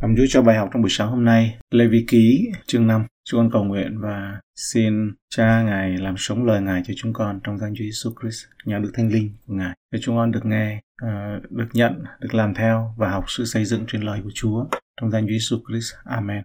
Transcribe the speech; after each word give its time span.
Cảm 0.00 0.16
Chúa 0.16 0.24
cho 0.28 0.42
bài 0.42 0.56
học 0.56 0.68
trong 0.72 0.82
buổi 0.82 0.90
sáng 0.90 1.08
hôm 1.08 1.24
nay, 1.24 1.56
Lê 1.70 1.86
Vi 1.86 2.04
Ký, 2.08 2.48
chương 2.66 2.86
5. 2.86 3.06
Chúng 3.24 3.40
con 3.40 3.50
cầu 3.50 3.64
nguyện 3.64 4.00
và 4.00 4.40
xin 4.56 5.12
Cha 5.30 5.62
Ngài 5.62 5.98
làm 5.98 6.14
sống 6.18 6.44
lời 6.44 6.60
Ngài 6.60 6.82
cho 6.86 6.94
chúng 6.96 7.12
con 7.12 7.40
trong 7.44 7.58
danh 7.58 7.74
Chúa 7.74 7.84
Jesus 7.84 8.12
Christ, 8.20 8.44
nhà 8.64 8.78
Đức 8.78 8.90
thanh 8.94 9.08
Linh 9.12 9.30
của 9.46 9.54
Ngài, 9.54 9.74
để 9.92 9.98
chúng 10.02 10.16
con 10.16 10.30
được 10.30 10.46
nghe, 10.46 10.80
uh, 11.04 11.50
được 11.50 11.68
nhận, 11.72 12.04
được 12.20 12.34
làm 12.34 12.54
theo 12.54 12.94
và 12.96 13.10
học 13.10 13.24
sự 13.28 13.44
xây 13.44 13.64
dựng 13.64 13.84
trên 13.88 14.02
lời 14.02 14.20
của 14.24 14.30
Chúa 14.34 14.64
trong 15.00 15.10
danh 15.10 15.26
Chúa 15.26 15.34
Jesus 15.34 15.60
Christ. 15.68 15.94
Amen. 16.04 16.42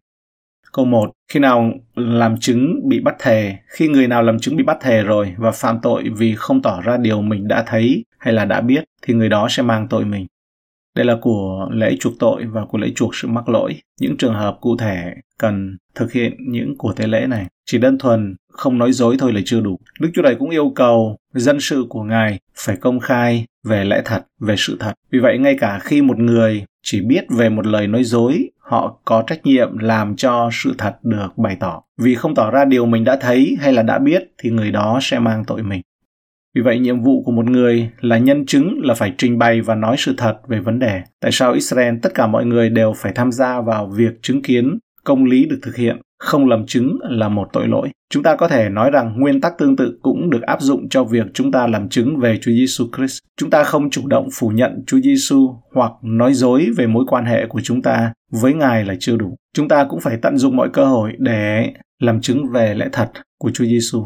Câu 0.74 0.86
1. 0.86 1.12
Khi 1.32 1.40
nào 1.40 1.74
làm 1.96 2.40
chứng 2.40 2.90
bị 2.90 3.00
bắt 3.00 3.16
thề, 3.20 3.56
khi 3.68 3.88
người 3.88 4.08
nào 4.08 4.24
làm 4.24 4.40
chứng 4.40 4.56
bị 4.56 4.64
bắt 4.64 4.78
thề 4.82 5.04
rồi 5.04 5.36
và 5.38 5.52
phạm 5.52 5.80
tội 5.82 6.04
vì 6.18 6.36
không 6.36 6.62
tỏ 6.62 6.82
ra 6.82 6.98
điều 6.98 7.22
mình 7.22 7.48
đã 7.48 7.64
thấy 7.68 8.06
hay 8.18 8.34
là 8.34 8.46
đã 8.46 8.62
biết, 8.62 8.84
thì 9.02 9.14
người 9.14 9.30
đó 9.30 9.48
sẽ 9.50 9.64
mang 9.64 9.88
tội 9.88 10.06
mình. 10.06 10.26
Đây 10.96 11.06
là 11.06 11.18
của 11.22 11.70
lễ 11.72 11.96
chuộc 12.00 12.14
tội 12.20 12.46
và 12.46 12.66
của 12.66 12.78
lễ 12.78 12.92
chuộc 12.96 13.16
sự 13.16 13.28
mắc 13.28 13.50
lỗi. 13.50 13.76
Những 14.00 14.18
trường 14.18 14.34
hợp 14.34 14.58
cụ 14.62 14.78
thể 14.78 15.14
cần 15.40 15.78
thực 15.96 16.12
hiện 16.12 16.34
những 16.50 16.78
của 16.78 16.94
tế 16.94 17.08
lễ 17.08 17.26
này. 17.30 17.46
Chỉ 17.66 17.78
đơn 17.78 17.98
thuần 17.98 18.36
không 18.52 18.78
nói 18.78 18.92
dối 18.92 19.16
thôi 19.20 19.34
là 19.34 19.42
chưa 19.46 19.62
đủ. 19.62 19.80
Đức 20.00 20.10
Chúa 20.14 20.22
Trời 20.22 20.36
cũng 20.40 20.50
yêu 20.50 20.72
cầu 20.76 21.18
dân 21.34 21.60
sự 21.60 21.86
của 21.90 22.04
Ngài 22.04 22.40
phải 22.56 22.78
công 22.78 23.00
khai 23.00 23.46
về 23.64 23.86
lẽ 23.86 24.02
thật, 24.06 24.26
về 24.40 24.56
sự 24.58 24.78
thật. 24.80 24.94
Vì 25.12 25.20
vậy 25.20 25.38
ngay 25.38 25.58
cả 25.60 25.80
khi 25.80 26.02
một 26.02 26.20
người 26.20 26.66
chỉ 26.84 27.02
biết 27.02 27.26
về 27.38 27.50
một 27.50 27.66
lời 27.68 27.88
nói 27.88 28.04
dối, 28.04 28.50
họ 28.60 29.00
có 29.06 29.24
trách 29.28 29.46
nhiệm 29.46 29.78
làm 29.78 30.16
cho 30.16 30.50
sự 30.54 30.76
thật 30.78 30.96
được 31.04 31.38
bày 31.38 31.58
tỏ. 31.60 31.82
Vì 32.02 32.16
không 32.16 32.36
tỏ 32.36 32.52
ra 32.52 32.66
điều 32.66 32.86
mình 32.86 33.04
đã 33.04 33.18
thấy 33.22 33.58
hay 33.60 33.74
là 33.74 33.84
đã 33.84 34.00
biết 34.00 34.24
thì 34.38 34.50
người 34.50 34.72
đó 34.72 35.00
sẽ 35.02 35.20
mang 35.20 35.44
tội 35.48 35.64
mình. 35.64 35.82
Vì 36.56 36.62
vậy 36.62 36.80
nhiệm 36.80 37.02
vụ 37.02 37.24
của 37.24 37.32
một 37.32 37.46
người 37.46 37.90
là 38.02 38.18
nhân 38.18 38.46
chứng 38.46 38.80
là 38.84 38.94
phải 38.94 39.14
trình 39.18 39.38
bày 39.38 39.62
và 39.62 39.76
nói 39.76 39.96
sự 40.00 40.14
thật 40.18 40.38
về 40.48 40.60
vấn 40.60 40.80
đề. 40.80 41.02
Tại 41.22 41.32
sao 41.32 41.54
Israel 41.54 41.96
tất 42.02 42.14
cả 42.14 42.28
mọi 42.28 42.46
người 42.46 42.70
đều 42.70 42.94
phải 42.98 43.12
tham 43.16 43.32
gia 43.32 43.62
vào 43.62 43.88
việc 43.88 44.22
chứng 44.22 44.42
kiến 44.42 44.78
công 45.04 45.26
lý 45.26 45.46
được 45.46 45.60
thực 45.62 45.76
hiện, 45.76 45.98
không 46.20 46.48
làm 46.48 46.66
chứng 46.66 46.98
là 47.10 47.30
một 47.30 47.48
tội 47.54 47.68
lỗi. 47.68 47.90
Chúng 48.10 48.24
ta 48.24 48.36
có 48.36 48.48
thể 48.48 48.70
nói 48.70 48.92
rằng 48.92 49.20
nguyên 49.20 49.42
tắc 49.42 49.58
tương 49.58 49.76
tự 49.76 50.00
cũng 50.02 50.30
được 50.30 50.42
áp 50.42 50.62
dụng 50.62 50.90
cho 50.90 51.04
việc 51.04 51.26
chúng 51.34 51.52
ta 51.52 51.68
làm 51.68 51.90
chứng 51.90 52.18
về 52.18 52.40
Chúa 52.42 52.52
Giêsu 52.52 52.86
Christ. 52.98 53.20
Chúng 53.38 53.50
ta 53.50 53.64
không 53.64 53.90
chủ 53.90 54.08
động 54.08 54.28
phủ 54.34 54.50
nhận 54.50 54.84
Chúa 54.88 55.00
Giêsu 55.00 55.56
hoặc 55.74 55.92
nói 56.02 56.34
dối 56.34 56.68
về 56.78 56.88
mối 56.88 57.06
quan 57.08 57.26
hệ 57.26 57.46
của 57.48 57.62
chúng 57.64 57.82
ta 57.82 58.14
với 58.32 58.54
Ngài 58.54 58.86
là 58.86 58.96
chưa 59.00 59.18
đủ. 59.18 59.36
Chúng 59.54 59.68
ta 59.68 59.86
cũng 59.90 60.00
phải 60.00 60.18
tận 60.22 60.38
dụng 60.38 60.56
mọi 60.56 60.70
cơ 60.74 60.86
hội 60.86 61.12
để 61.18 61.74
làm 62.00 62.22
chứng 62.22 62.48
về 62.52 62.74
lẽ 62.74 62.90
thật 62.92 63.12
của 63.40 63.52
Chúa 63.52 63.66
Giêsu. 63.66 64.04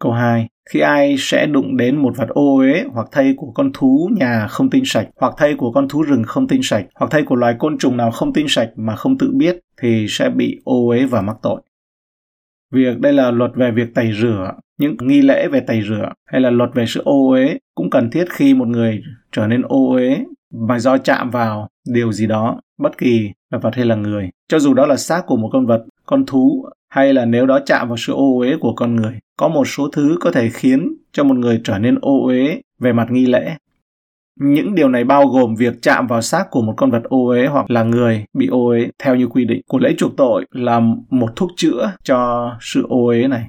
Câu 0.00 0.12
2. 0.12 0.48
Khi 0.70 0.80
ai 0.80 1.14
sẽ 1.18 1.46
đụng 1.46 1.76
đến 1.76 1.96
một 1.96 2.16
vật 2.16 2.28
ô 2.28 2.56
uế 2.56 2.84
hoặc 2.92 3.08
thây 3.12 3.34
của 3.36 3.52
con 3.54 3.70
thú 3.74 4.10
nhà 4.16 4.46
không 4.46 4.70
tinh 4.70 4.82
sạch, 4.86 5.08
hoặc 5.16 5.34
thây 5.36 5.54
của 5.54 5.72
con 5.72 5.88
thú 5.88 6.02
rừng 6.02 6.22
không 6.26 6.48
tinh 6.48 6.62
sạch, 6.62 6.86
hoặc 6.94 7.10
thây 7.10 7.22
của 7.22 7.34
loài 7.34 7.54
côn 7.58 7.78
trùng 7.78 7.96
nào 7.96 8.10
không 8.10 8.32
tinh 8.32 8.48
sạch 8.48 8.70
mà 8.76 8.96
không 8.96 9.18
tự 9.18 9.30
biết 9.34 9.60
thì 9.82 10.06
sẽ 10.08 10.30
bị 10.30 10.60
ô 10.64 10.88
uế 10.88 11.04
và 11.04 11.20
mắc 11.20 11.36
tội. 11.42 11.62
Việc 12.72 13.00
đây 13.00 13.12
là 13.12 13.30
luật 13.30 13.50
về 13.54 13.70
việc 13.70 13.94
tẩy 13.94 14.12
rửa, 14.12 14.52
những 14.78 14.96
nghi 15.00 15.22
lễ 15.22 15.48
về 15.48 15.60
tẩy 15.60 15.82
rửa 15.88 16.08
hay 16.26 16.40
là 16.40 16.50
luật 16.50 16.70
về 16.74 16.84
sự 16.88 17.02
ô 17.04 17.30
uế 17.30 17.58
cũng 17.74 17.90
cần 17.90 18.10
thiết 18.10 18.24
khi 18.30 18.54
một 18.54 18.68
người 18.68 19.02
trở 19.32 19.46
nên 19.46 19.62
ô 19.68 19.90
uế 19.90 20.24
mà 20.54 20.78
do 20.78 20.98
chạm 20.98 21.30
vào 21.30 21.68
điều 21.92 22.12
gì 22.12 22.26
đó, 22.26 22.60
bất 22.78 22.98
kỳ 22.98 23.30
là 23.50 23.58
vật 23.58 23.74
hay 23.74 23.84
là 23.84 23.94
người. 23.94 24.30
Cho 24.48 24.58
dù 24.58 24.74
đó 24.74 24.86
là 24.86 24.96
xác 24.96 25.22
của 25.26 25.36
một 25.36 25.50
con 25.52 25.66
vật, 25.66 25.84
con 26.06 26.26
thú 26.26 26.64
hay 26.90 27.14
là 27.14 27.24
nếu 27.24 27.46
đó 27.46 27.60
chạm 27.66 27.88
vào 27.88 27.96
sự 27.96 28.12
ô 28.12 28.38
uế 28.38 28.56
của 28.56 28.74
con 28.74 28.96
người. 28.96 29.18
Có 29.36 29.48
một 29.48 29.64
số 29.64 29.88
thứ 29.92 30.16
có 30.20 30.30
thể 30.30 30.50
khiến 30.50 30.94
cho 31.12 31.24
một 31.24 31.36
người 31.36 31.60
trở 31.64 31.78
nên 31.78 31.98
ô 32.00 32.26
uế 32.26 32.60
về 32.78 32.92
mặt 32.92 33.10
nghi 33.10 33.26
lễ. 33.26 33.56
Những 34.40 34.74
điều 34.74 34.88
này 34.88 35.04
bao 35.04 35.26
gồm 35.26 35.54
việc 35.54 35.82
chạm 35.82 36.06
vào 36.06 36.22
xác 36.22 36.44
của 36.50 36.62
một 36.62 36.74
con 36.76 36.90
vật 36.90 37.02
ô 37.04 37.26
uế 37.26 37.46
hoặc 37.46 37.70
là 37.70 37.82
người 37.82 38.24
bị 38.38 38.46
ô 38.46 38.68
uế 38.68 38.88
theo 39.02 39.16
như 39.16 39.26
quy 39.26 39.44
định 39.44 39.60
của 39.68 39.78
lễ 39.78 39.94
chuộc 39.98 40.16
tội 40.16 40.46
là 40.50 40.80
một 41.10 41.28
thuốc 41.36 41.50
chữa 41.56 41.92
cho 42.02 42.50
sự 42.60 42.86
ô 42.88 43.06
uế 43.06 43.28
này. 43.28 43.46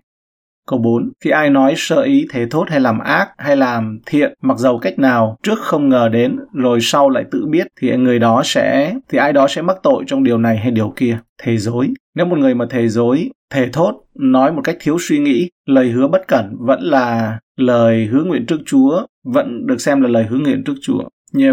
Câu 0.71 0.79
4. 0.79 1.11
Khi 1.23 1.29
ai 1.29 1.49
nói 1.49 1.73
sơ 1.77 2.01
ý 2.01 2.27
thế 2.31 2.45
thốt 2.51 2.65
hay 2.69 2.79
làm 2.79 2.99
ác 2.99 3.29
hay 3.37 3.57
làm 3.57 3.99
thiện 4.05 4.33
mặc 4.41 4.57
dầu 4.57 4.79
cách 4.79 4.99
nào 4.99 5.37
trước 5.43 5.59
không 5.59 5.89
ngờ 5.89 6.09
đến 6.09 6.37
rồi 6.53 6.81
sau 6.81 7.09
lại 7.09 7.23
tự 7.31 7.45
biết 7.45 7.67
thì 7.81 7.97
người 7.97 8.19
đó 8.19 8.41
sẽ 8.45 8.95
thì 9.09 9.17
ai 9.17 9.33
đó 9.33 9.47
sẽ 9.47 9.61
mắc 9.61 9.77
tội 9.83 10.03
trong 10.07 10.23
điều 10.23 10.37
này 10.37 10.57
hay 10.57 10.71
điều 10.71 10.93
kia. 10.95 11.17
Thề 11.41 11.57
dối. 11.57 11.87
Nếu 12.15 12.25
một 12.25 12.37
người 12.37 12.55
mà 12.55 12.65
thề 12.69 12.87
dối, 12.87 13.29
thề 13.53 13.69
thốt, 13.73 13.95
nói 14.15 14.51
một 14.51 14.61
cách 14.63 14.77
thiếu 14.79 14.97
suy 14.99 15.19
nghĩ, 15.19 15.49
lời 15.67 15.89
hứa 15.89 16.07
bất 16.07 16.27
cẩn 16.27 16.55
vẫn 16.59 16.81
là 16.81 17.39
lời 17.57 18.05
hứa 18.05 18.23
nguyện 18.23 18.45
trước 18.45 18.59
Chúa, 18.65 19.05
vẫn 19.23 19.67
được 19.67 19.81
xem 19.81 20.01
là 20.01 20.09
lời 20.09 20.25
hứa 20.29 20.37
nguyện 20.37 20.63
trước 20.65 20.75
Chúa 20.81 21.03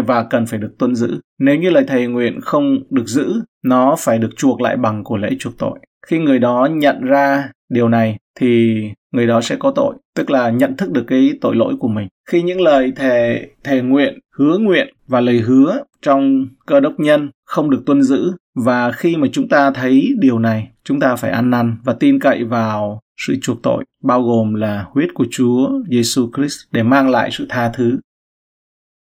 và 0.05 0.23
cần 0.23 0.45
phải 0.45 0.59
được 0.59 0.75
tuân 0.79 0.95
giữ. 0.95 1.19
Nếu 1.39 1.55
như 1.55 1.69
lời 1.69 1.83
thề 1.87 2.07
nguyện 2.07 2.39
không 2.41 2.77
được 2.89 3.07
giữ, 3.07 3.41
nó 3.63 3.95
phải 3.99 4.17
được 4.17 4.29
chuộc 4.37 4.61
lại 4.61 4.77
bằng 4.77 5.03
của 5.03 5.17
lễ 5.17 5.29
chuộc 5.39 5.57
tội. 5.57 5.79
Khi 6.07 6.19
người 6.19 6.39
đó 6.39 6.67
nhận 6.71 7.01
ra 7.01 7.49
điều 7.69 7.89
này 7.89 8.17
thì 8.39 8.81
người 9.11 9.27
đó 9.27 9.41
sẽ 9.41 9.55
có 9.59 9.71
tội, 9.75 9.95
tức 10.15 10.29
là 10.29 10.49
nhận 10.49 10.77
thức 10.77 10.91
được 10.91 11.03
cái 11.07 11.31
tội 11.41 11.55
lỗi 11.55 11.75
của 11.79 11.87
mình. 11.87 12.07
Khi 12.29 12.41
những 12.41 12.61
lời 12.61 12.93
thề 12.95 13.47
thề 13.63 13.81
nguyện, 13.81 14.19
hứa 14.37 14.57
nguyện 14.57 14.93
và 15.07 15.21
lời 15.21 15.39
hứa 15.39 15.83
trong 16.01 16.47
cơ 16.65 16.79
đốc 16.79 16.93
nhân 16.99 17.29
không 17.45 17.69
được 17.69 17.83
tuân 17.85 18.01
giữ 18.01 18.31
và 18.55 18.91
khi 18.91 19.17
mà 19.17 19.27
chúng 19.31 19.47
ta 19.47 19.71
thấy 19.71 20.09
điều 20.19 20.39
này, 20.39 20.67
chúng 20.83 20.99
ta 20.99 21.15
phải 21.15 21.31
ăn 21.31 21.49
năn 21.49 21.77
và 21.83 21.93
tin 21.93 22.19
cậy 22.19 22.43
vào 22.43 22.99
sự 23.27 23.35
chuộc 23.41 23.63
tội, 23.63 23.85
bao 24.03 24.23
gồm 24.23 24.53
là 24.53 24.85
huyết 24.93 25.09
của 25.13 25.25
Chúa 25.31 25.69
Giêsu 25.89 26.31
Christ 26.35 26.59
để 26.71 26.83
mang 26.83 27.09
lại 27.09 27.29
sự 27.31 27.45
tha 27.49 27.71
thứ. 27.73 27.99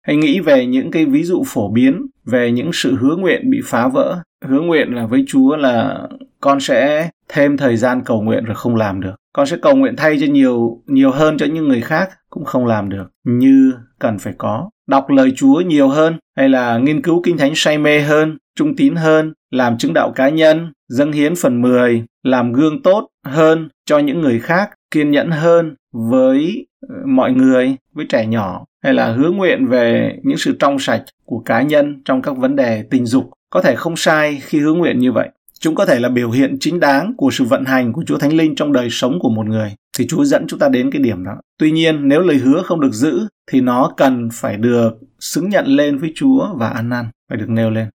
Hãy 0.07 0.15
nghĩ 0.15 0.39
về 0.39 0.65
những 0.65 0.91
cái 0.91 1.05
ví 1.05 1.23
dụ 1.23 1.43
phổ 1.47 1.71
biến 1.71 2.07
về 2.25 2.51
những 2.51 2.69
sự 2.73 2.95
hứa 2.95 3.15
nguyện 3.15 3.49
bị 3.49 3.61
phá 3.63 3.87
vỡ. 3.87 4.23
Hứa 4.45 4.61
nguyện 4.61 4.95
là 4.95 5.05
với 5.05 5.23
Chúa 5.27 5.55
là 5.55 6.07
con 6.39 6.59
sẽ 6.59 7.09
thêm 7.29 7.57
thời 7.57 7.77
gian 7.77 8.01
cầu 8.05 8.21
nguyện 8.21 8.45
rồi 8.45 8.55
không 8.55 8.75
làm 8.75 9.01
được. 9.01 9.15
Con 9.33 9.45
sẽ 9.45 9.57
cầu 9.61 9.75
nguyện 9.75 9.95
thay 9.97 10.17
cho 10.19 10.27
nhiều 10.27 10.81
nhiều 10.87 11.11
hơn 11.11 11.37
cho 11.37 11.45
những 11.45 11.67
người 11.67 11.81
khác 11.81 12.09
cũng 12.29 12.45
không 12.45 12.65
làm 12.65 12.89
được 12.89 13.11
như 13.23 13.73
cần 13.99 14.17
phải 14.19 14.33
có. 14.37 14.69
Đọc 14.87 15.09
lời 15.09 15.33
Chúa 15.35 15.61
nhiều 15.61 15.87
hơn 15.87 16.17
hay 16.37 16.49
là 16.49 16.77
nghiên 16.77 17.01
cứu 17.01 17.21
kinh 17.23 17.37
thánh 17.37 17.51
say 17.55 17.77
mê 17.77 18.01
hơn, 18.01 18.37
trung 18.55 18.75
tín 18.75 18.95
hơn, 18.95 19.33
làm 19.51 19.77
chứng 19.77 19.93
đạo 19.93 20.11
cá 20.15 20.29
nhân, 20.29 20.71
dâng 20.89 21.11
hiến 21.11 21.33
phần 21.35 21.61
10, 21.61 22.03
làm 22.23 22.53
gương 22.53 22.81
tốt 22.81 23.07
hơn 23.25 23.69
cho 23.85 23.99
những 23.99 24.21
người 24.21 24.39
khác, 24.39 24.69
kiên 24.91 25.11
nhẫn 25.11 25.31
hơn 25.31 25.75
với 25.91 26.67
ờ, 26.89 26.95
mọi 27.05 27.31
người, 27.31 27.75
với 27.93 28.05
trẻ 28.09 28.25
nhỏ 28.25 28.65
hay 28.83 28.93
là 28.93 29.13
hứa 29.13 29.31
nguyện 29.31 29.65
về 29.67 30.15
những 30.23 30.37
sự 30.37 30.55
trong 30.59 30.79
sạch 30.79 31.03
của 31.25 31.39
cá 31.39 31.61
nhân 31.61 32.01
trong 32.05 32.21
các 32.21 32.37
vấn 32.37 32.55
đề 32.55 32.83
tình 32.89 33.05
dục 33.05 33.31
có 33.51 33.61
thể 33.61 33.75
không 33.75 33.95
sai 33.95 34.41
khi 34.43 34.59
hướng 34.59 34.77
nguyện 34.77 34.99
như 34.99 35.11
vậy 35.11 35.29
Chúng 35.61 35.75
có 35.75 35.85
thể 35.85 35.99
là 35.99 36.09
biểu 36.09 36.31
hiện 36.31 36.57
chính 36.59 36.79
đáng 36.79 37.13
của 37.17 37.31
sự 37.31 37.43
vận 37.43 37.65
hành 37.65 37.93
của 37.93 38.03
Chúa 38.07 38.17
Thánh 38.17 38.33
Linh 38.33 38.55
trong 38.55 38.73
đời 38.73 38.87
sống 38.89 39.19
của 39.19 39.29
một 39.29 39.45
người. 39.45 39.75
Thì 39.97 40.07
Chúa 40.07 40.23
dẫn 40.23 40.45
chúng 40.47 40.59
ta 40.59 40.69
đến 40.69 40.91
cái 40.91 41.01
điểm 41.01 41.23
đó. 41.23 41.31
Tuy 41.59 41.71
nhiên, 41.71 42.07
nếu 42.07 42.21
lời 42.21 42.37
hứa 42.37 42.61
không 42.65 42.81
được 42.81 42.93
giữ, 42.93 43.27
thì 43.51 43.61
nó 43.61 43.93
cần 43.97 44.29
phải 44.33 44.57
được 44.57 44.89
xứng 45.19 45.49
nhận 45.49 45.65
lên 45.65 45.97
với 45.97 46.11
Chúa 46.15 46.47
và 46.55 46.69
ăn 46.69 46.89
năn, 46.89 47.05
phải 47.29 47.37
được 47.37 47.49
nêu 47.49 47.69
lên. 47.69 47.87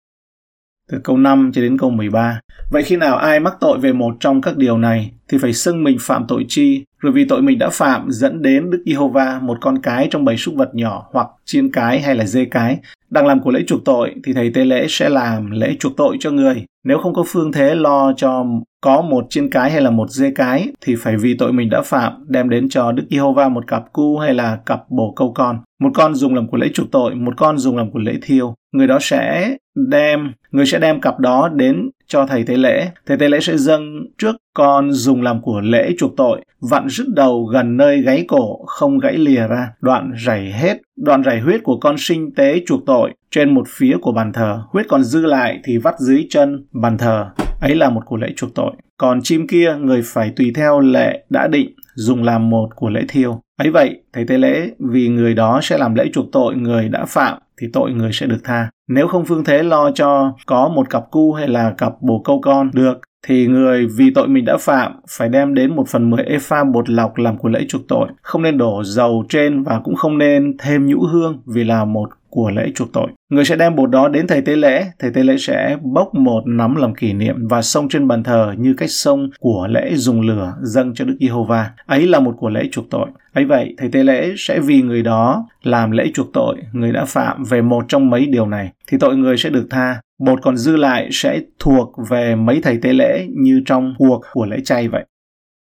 Từ 0.91 0.99
câu 1.03 1.17
5 1.17 1.51
cho 1.53 1.61
đến 1.61 1.77
câu 1.77 1.89
13. 1.89 2.39
Vậy 2.71 2.83
khi 2.83 2.97
nào 2.97 3.15
ai 3.17 3.39
mắc 3.39 3.53
tội 3.59 3.79
về 3.79 3.93
một 3.93 4.15
trong 4.19 4.41
các 4.41 4.57
điều 4.57 4.77
này, 4.77 5.11
thì 5.27 5.37
phải 5.37 5.53
xưng 5.53 5.83
mình 5.83 5.97
phạm 6.01 6.25
tội 6.27 6.45
chi, 6.47 6.85
rồi 6.99 7.13
vì 7.13 7.25
tội 7.25 7.41
mình 7.41 7.59
đã 7.59 7.69
phạm 7.69 8.05
dẫn 8.09 8.41
đến 8.41 8.69
Đức 8.69 8.83
Giê-hô-va 8.85 9.39
một 9.41 9.57
con 9.61 9.81
cái 9.81 10.07
trong 10.11 10.25
bầy 10.25 10.37
súc 10.37 10.55
vật 10.55 10.75
nhỏ 10.75 11.09
hoặc 11.11 11.27
chiên 11.45 11.71
cái 11.71 12.01
hay 12.01 12.15
là 12.15 12.25
dê 12.25 12.45
cái 12.45 12.77
đang 13.09 13.27
làm 13.27 13.39
của 13.39 13.51
lễ 13.51 13.63
chuộc 13.67 13.85
tội 13.85 14.15
thì 14.23 14.33
thầy 14.33 14.51
tế 14.53 14.65
lễ 14.65 14.85
sẽ 14.89 15.09
làm 15.09 15.51
lễ 15.51 15.75
chuộc 15.79 15.97
tội 15.97 16.17
cho 16.19 16.31
người. 16.31 16.65
Nếu 16.83 16.97
không 16.97 17.13
có 17.13 17.23
phương 17.27 17.51
thế 17.51 17.75
lo 17.75 18.13
cho 18.17 18.45
có 18.81 19.01
một 19.01 19.25
chiên 19.29 19.49
cái 19.49 19.71
hay 19.71 19.81
là 19.81 19.89
một 19.89 20.09
dê 20.09 20.31
cái 20.31 20.67
thì 20.81 20.95
phải 20.95 21.17
vì 21.17 21.35
tội 21.37 21.53
mình 21.53 21.69
đã 21.69 21.81
phạm 21.81 22.25
đem 22.27 22.49
đến 22.49 22.69
cho 22.69 22.91
Đức 22.91 23.03
Giê-hô-va 23.09 23.49
một 23.49 23.67
cặp 23.67 23.93
cu 23.93 24.17
hay 24.17 24.33
là 24.33 24.57
cặp 24.65 24.79
bồ 24.89 25.13
câu 25.15 25.31
con. 25.35 25.59
Một 25.81 25.89
con 25.93 26.15
dùng 26.15 26.35
làm 26.35 26.47
của 26.47 26.57
lễ 26.57 26.67
chuộc 26.73 26.91
tội, 26.91 27.15
một 27.15 27.33
con 27.37 27.57
dùng 27.57 27.77
làm 27.77 27.91
của 27.91 27.99
lễ 27.99 28.13
thiêu. 28.21 28.53
Người 28.71 28.87
đó 28.87 28.97
sẽ 29.01 29.55
đem, 29.75 30.31
người 30.51 30.65
sẽ 30.65 30.79
đem 30.79 31.01
cặp 31.01 31.19
đó 31.19 31.49
đến 31.49 31.89
cho 32.07 32.25
thầy 32.25 32.43
tế 32.43 32.57
lễ. 32.57 32.87
Thầy 33.05 33.17
tế 33.17 33.29
lễ 33.29 33.39
sẽ 33.39 33.57
dâng 33.57 34.05
trước 34.17 34.35
con 34.53 34.91
dùng 34.91 35.21
làm 35.21 35.41
của 35.41 35.61
lễ 35.61 35.91
chuộc 35.97 36.11
tội, 36.17 36.41
vặn 36.61 36.87
rứt 36.89 37.07
đầu 37.15 37.43
gần 37.43 37.77
nơi 37.77 38.01
gáy 38.01 38.25
cổ, 38.27 38.65
không 38.65 38.99
gãy 38.99 39.17
lìa 39.17 39.47
ra, 39.47 39.67
đoạn 39.81 40.11
rảy 40.25 40.51
hết, 40.51 40.77
đoạn 40.97 41.21
rải 41.21 41.39
huyết 41.39 41.63
của 41.63 41.77
con 41.81 41.95
sinh 41.97 42.35
tế 42.35 42.61
chuộc 42.67 42.85
tội 42.85 43.13
trên 43.31 43.53
một 43.53 43.67
phía 43.69 43.97
của 44.01 44.11
bàn 44.11 44.33
thờ, 44.33 44.63
huyết 44.69 44.85
còn 44.89 45.03
dư 45.03 45.25
lại 45.25 45.59
thì 45.63 45.77
vắt 45.77 45.99
dưới 45.99 46.27
chân 46.29 46.65
bàn 46.71 46.97
thờ. 46.97 47.29
Ấy 47.61 47.75
là 47.75 47.89
một 47.89 48.01
của 48.05 48.17
lễ 48.17 48.27
chuộc 48.35 48.55
tội. 48.55 48.71
Còn 48.97 49.19
chim 49.23 49.47
kia 49.47 49.75
người 49.79 50.01
phải 50.05 50.33
tùy 50.35 50.51
theo 50.55 50.79
lệ 50.79 51.25
đã 51.29 51.47
định 51.47 51.75
dùng 51.95 52.23
làm 52.23 52.49
một 52.49 52.69
của 52.75 52.89
lễ 52.89 53.01
thiêu. 53.07 53.41
Ấy 53.57 53.69
vậy, 53.69 54.01
thầy 54.13 54.25
tế 54.25 54.37
lễ 54.37 54.69
vì 54.79 55.07
người 55.07 55.33
đó 55.33 55.59
sẽ 55.63 55.77
làm 55.77 55.95
lễ 55.95 56.05
chuộc 56.13 56.25
tội 56.31 56.55
người 56.55 56.89
đã 56.89 57.05
phạm 57.05 57.37
thì 57.61 57.67
tội 57.73 57.91
người 57.91 58.11
sẽ 58.13 58.25
được 58.25 58.39
tha. 58.43 58.69
Nếu 58.87 59.07
không 59.07 59.25
phương 59.25 59.43
thế 59.43 59.63
lo 59.63 59.91
cho 59.91 60.33
có 60.45 60.67
một 60.67 60.89
cặp 60.89 61.11
cu 61.11 61.33
hay 61.33 61.47
là 61.47 61.73
cặp 61.77 61.93
bồ 62.01 62.21
câu 62.25 62.41
con 62.41 62.71
được 62.73 63.01
thì 63.27 63.47
người 63.47 63.87
vì 63.97 64.09
tội 64.15 64.27
mình 64.27 64.45
đã 64.45 64.57
phạm 64.59 64.91
phải 65.09 65.29
đem 65.29 65.53
đến 65.53 65.75
một 65.75 65.87
phần 65.87 66.09
mười 66.09 66.23
epha 66.23 66.63
bột 66.63 66.89
lọc 66.89 67.17
làm 67.17 67.37
của 67.37 67.49
lễ 67.49 67.65
chuộc 67.67 67.81
tội. 67.87 68.07
Không 68.21 68.41
nên 68.41 68.57
đổ 68.57 68.83
dầu 68.83 69.25
trên 69.29 69.63
và 69.63 69.79
cũng 69.83 69.95
không 69.95 70.17
nên 70.17 70.57
thêm 70.59 70.85
nhũ 70.85 70.99
hương 70.99 71.41
vì 71.45 71.63
là 71.63 71.85
một 71.85 72.09
của 72.29 72.51
lễ 72.55 72.71
chuộc 72.75 72.93
tội. 72.93 73.07
Người 73.29 73.45
sẽ 73.45 73.55
đem 73.55 73.75
bột 73.75 73.89
đó 73.89 74.07
đến 74.07 74.27
thầy 74.27 74.41
tế 74.41 74.55
lễ, 74.55 74.85
thầy 74.99 75.11
tế 75.11 75.23
lễ 75.23 75.35
sẽ 75.37 75.77
bốc 75.81 76.15
một 76.15 76.41
nắm 76.45 76.75
làm 76.75 76.95
kỷ 76.95 77.13
niệm 77.13 77.47
và 77.47 77.61
xông 77.61 77.89
trên 77.89 78.07
bàn 78.07 78.23
thờ 78.23 78.53
như 78.57 78.73
cách 78.73 78.89
xông 78.91 79.29
của 79.39 79.67
lễ 79.69 79.91
dùng 79.95 80.21
lửa 80.21 80.53
dâng 80.61 80.93
cho 80.93 81.05
Đức 81.05 81.17
Giê-hô-va. 81.19 81.69
Ấy 81.85 82.07
là 82.07 82.19
một 82.19 82.35
của 82.37 82.49
lễ 82.49 82.63
chuộc 82.71 82.89
tội. 82.89 83.07
Ấy 83.33 83.45
vậy, 83.45 83.75
thầy 83.77 83.89
tế 83.91 84.03
lễ 84.03 84.33
sẽ 84.37 84.59
vì 84.59 84.81
người 84.81 85.01
đó 85.03 85.47
làm 85.63 85.91
lễ 85.91 86.11
chuộc 86.13 86.33
tội, 86.33 86.55
người 86.73 86.91
đã 86.91 87.05
phạm 87.05 87.43
về 87.43 87.61
một 87.61 87.85
trong 87.87 88.09
mấy 88.09 88.25
điều 88.25 88.45
này, 88.45 88.71
thì 88.87 88.97
tội 88.99 89.15
người 89.15 89.37
sẽ 89.37 89.49
được 89.49 89.67
tha. 89.69 90.01
Bột 90.19 90.39
còn 90.41 90.57
dư 90.57 90.75
lại 90.75 91.09
sẽ 91.11 91.41
thuộc 91.59 91.93
về 92.09 92.35
mấy 92.35 92.61
thầy 92.63 92.79
tế 92.81 92.93
lễ 92.93 93.27
như 93.29 93.61
trong 93.65 93.93
cuộc 93.97 94.21
của 94.33 94.45
lễ 94.45 94.57
chay 94.63 94.87
vậy. 94.87 95.05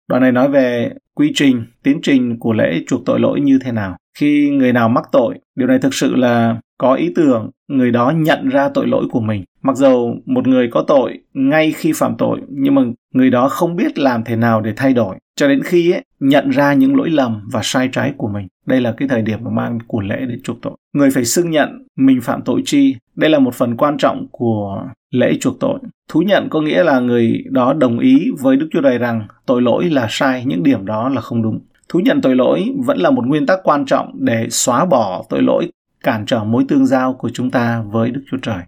Đoạn 0.08 0.22
này 0.22 0.32
nói 0.32 0.50
về 0.50 0.94
quy 1.16 1.32
trình, 1.36 1.66
tiến 1.84 2.00
trình 2.04 2.40
của 2.40 2.54
lễ 2.54 2.84
chuộc 2.88 3.02
tội 3.06 3.20
lỗi 3.20 3.42
như 3.42 3.60
thế 3.64 3.72
nào. 3.72 3.98
Khi 4.18 4.50
người 4.50 4.74
nào 4.74 4.90
mắc 4.90 5.04
tội, 5.12 5.40
điều 5.56 5.68
này 5.68 5.80
thực 5.80 5.94
sự 5.94 6.16
là 6.16 6.56
có 6.78 6.94
ý 6.94 7.12
tưởng 7.16 7.50
người 7.68 7.92
đó 7.92 8.14
nhận 8.16 8.50
ra 8.50 8.70
tội 8.70 8.88
lỗi 8.88 9.06
của 9.12 9.20
mình. 9.20 9.44
Mặc 9.62 9.78
dầu 9.78 10.16
một 10.26 10.48
người 10.48 10.70
có 10.72 10.84
tội 10.88 11.20
ngay 11.34 11.72
khi 11.72 11.92
phạm 11.96 12.16
tội, 12.18 12.40
nhưng 12.50 12.76
mà 12.76 12.82
người 13.14 13.30
đó 13.30 13.50
không 13.50 13.76
biết 13.76 14.00
làm 14.00 14.24
thế 14.24 14.36
nào 14.36 14.62
để 14.62 14.74
thay 14.76 14.94
đổi. 14.94 15.16
Cho 15.36 15.48
đến 15.48 15.64
khi 15.64 15.92
ấy, 15.92 16.04
nhận 16.20 16.50
ra 16.50 16.74
những 16.74 16.96
lỗi 16.96 17.10
lầm 17.10 17.50
và 17.52 17.60
sai 17.64 17.90
trái 17.92 18.14
của 18.18 18.28
mình. 18.28 18.48
Đây 18.66 18.82
là 18.82 18.94
cái 18.98 19.08
thời 19.08 19.22
điểm 19.22 19.40
mà 19.44 19.50
mang 19.50 19.80
của 19.88 20.02
lễ 20.02 20.26
để 20.30 20.36
chuộc 20.44 20.62
tội. 20.62 20.74
Người 20.94 21.12
phải 21.12 21.26
xưng 21.26 21.52
nhận 21.52 21.88
mình 21.98 22.22
phạm 22.22 22.42
tội 22.42 22.62
chi. 22.66 22.96
Đây 23.16 23.30
là 23.30 23.40
một 23.40 23.54
phần 23.54 23.78
quan 23.78 23.98
trọng 23.98 24.28
của 24.32 24.84
lễ 25.12 25.38
chuộc 25.40 25.60
tội. 25.60 25.80
Thú 26.10 26.22
nhận 26.22 26.48
có 26.50 26.62
nghĩa 26.62 26.84
là 26.84 27.00
người 27.00 27.44
đó 27.50 27.74
đồng 27.74 28.00
ý 28.00 28.32
với 28.40 28.56
Đức 28.58 28.68
Chúa 28.72 28.82
Trời 28.82 28.98
rằng 28.98 29.28
tội 29.46 29.62
lỗi 29.62 29.90
là 29.90 30.08
sai, 30.10 30.44
những 30.46 30.64
điểm 30.64 30.86
đó 30.86 31.10
là 31.10 31.22
không 31.22 31.42
đúng. 31.44 31.60
Thú 31.92 32.00
nhận 32.00 32.22
tội 32.22 32.36
lỗi 32.36 32.74
vẫn 32.78 32.98
là 32.98 33.12
một 33.12 33.28
nguyên 33.28 33.46
tắc 33.46 33.60
quan 33.64 33.86
trọng 33.86 34.12
để 34.20 34.48
xóa 34.50 34.86
bỏ 34.86 35.26
tội 35.30 35.42
lỗi 35.42 35.72
cản 36.04 36.26
trở 36.26 36.44
mối 36.44 36.66
tương 36.68 36.86
giao 36.86 37.14
của 37.14 37.30
chúng 37.34 37.52
ta 37.52 37.84
với 37.92 38.12
Đức 38.12 38.22
Chúa 38.32 38.38
Trời. 38.42 38.60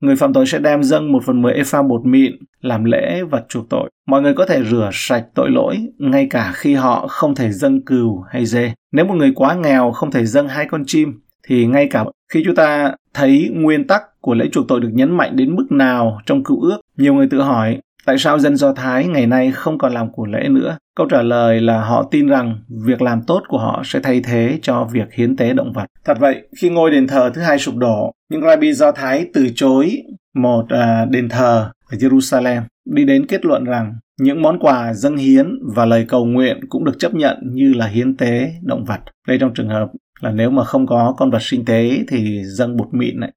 Người 0.00 0.16
phạm 0.16 0.32
tội 0.32 0.46
sẽ 0.46 0.58
đem 0.58 0.82
dâng 0.82 1.12
một 1.12 1.22
phần 1.26 1.42
mười 1.42 1.52
epha 1.52 1.82
bột 1.82 2.06
mịn 2.06 2.32
làm 2.60 2.84
lễ 2.84 3.22
vật 3.30 3.46
chuộc 3.48 3.68
tội. 3.68 3.90
Mọi 4.06 4.22
người 4.22 4.34
có 4.34 4.46
thể 4.46 4.64
rửa 4.64 4.90
sạch 4.92 5.24
tội 5.34 5.50
lỗi 5.50 5.76
ngay 5.98 6.26
cả 6.30 6.52
khi 6.54 6.74
họ 6.74 7.06
không 7.08 7.34
thể 7.34 7.52
dâng 7.52 7.84
cừu 7.84 8.20
hay 8.20 8.46
dê. 8.46 8.72
Nếu 8.92 9.04
một 9.04 9.14
người 9.14 9.32
quá 9.34 9.54
nghèo 9.54 9.92
không 9.92 10.10
thể 10.10 10.26
dâng 10.26 10.48
hai 10.48 10.66
con 10.66 10.82
chim, 10.86 11.20
thì 11.48 11.66
ngay 11.66 11.88
cả 11.90 12.04
khi 12.32 12.42
chúng 12.44 12.54
ta 12.54 12.92
thấy 13.14 13.50
nguyên 13.52 13.86
tắc 13.86 14.20
của 14.20 14.34
lễ 14.34 14.48
chuộc 14.52 14.68
tội 14.68 14.80
được 14.80 14.90
nhấn 14.92 15.16
mạnh 15.16 15.36
đến 15.36 15.56
mức 15.56 15.66
nào 15.72 16.20
trong 16.26 16.44
cựu 16.44 16.60
ước, 16.60 16.80
nhiều 16.96 17.14
người 17.14 17.28
tự 17.30 17.40
hỏi 17.40 17.78
tại 18.08 18.18
sao 18.18 18.38
dân 18.38 18.56
Do 18.56 18.72
Thái 18.72 19.06
ngày 19.06 19.26
nay 19.26 19.52
không 19.52 19.78
còn 19.78 19.92
làm 19.92 20.12
của 20.12 20.26
lễ 20.26 20.48
nữa? 20.48 20.78
Câu 20.96 21.06
trả 21.10 21.22
lời 21.22 21.60
là 21.60 21.84
họ 21.84 22.08
tin 22.10 22.26
rằng 22.26 22.58
việc 22.86 23.02
làm 23.02 23.22
tốt 23.22 23.42
của 23.48 23.58
họ 23.58 23.82
sẽ 23.84 24.00
thay 24.02 24.20
thế 24.20 24.58
cho 24.62 24.84
việc 24.84 25.12
hiến 25.14 25.36
tế 25.36 25.52
động 25.52 25.72
vật. 25.72 25.86
Thật 26.04 26.18
vậy, 26.20 26.48
khi 26.60 26.70
ngôi 26.70 26.90
đền 26.90 27.06
thờ 27.06 27.30
thứ 27.34 27.40
hai 27.40 27.58
sụp 27.58 27.76
đổ, 27.76 28.12
những 28.30 28.42
rabbi 28.42 28.72
Do 28.72 28.92
Thái 28.92 29.26
từ 29.34 29.48
chối 29.54 30.02
một 30.34 30.64
uh, 30.64 31.10
đền 31.10 31.28
thờ 31.28 31.70
ở 31.90 31.96
Jerusalem, 31.98 32.62
đi 32.84 33.04
đến 33.04 33.26
kết 33.26 33.44
luận 33.44 33.64
rằng 33.64 33.94
những 34.20 34.42
món 34.42 34.58
quà 34.58 34.94
dâng 34.94 35.16
hiến 35.16 35.58
và 35.74 35.84
lời 35.84 36.04
cầu 36.08 36.26
nguyện 36.26 36.60
cũng 36.68 36.84
được 36.84 36.98
chấp 36.98 37.14
nhận 37.14 37.36
như 37.44 37.72
là 37.72 37.86
hiến 37.86 38.16
tế 38.16 38.52
động 38.62 38.84
vật. 38.84 39.00
Đây 39.28 39.38
trong 39.40 39.54
trường 39.54 39.68
hợp 39.68 39.88
là 40.20 40.30
nếu 40.30 40.50
mà 40.50 40.64
không 40.64 40.86
có 40.86 41.14
con 41.16 41.30
vật 41.30 41.42
sinh 41.42 41.64
tế 41.64 41.98
thì 42.08 42.42
dâng 42.44 42.76
bột 42.76 42.88
mịn 42.92 43.20
này. 43.20 43.32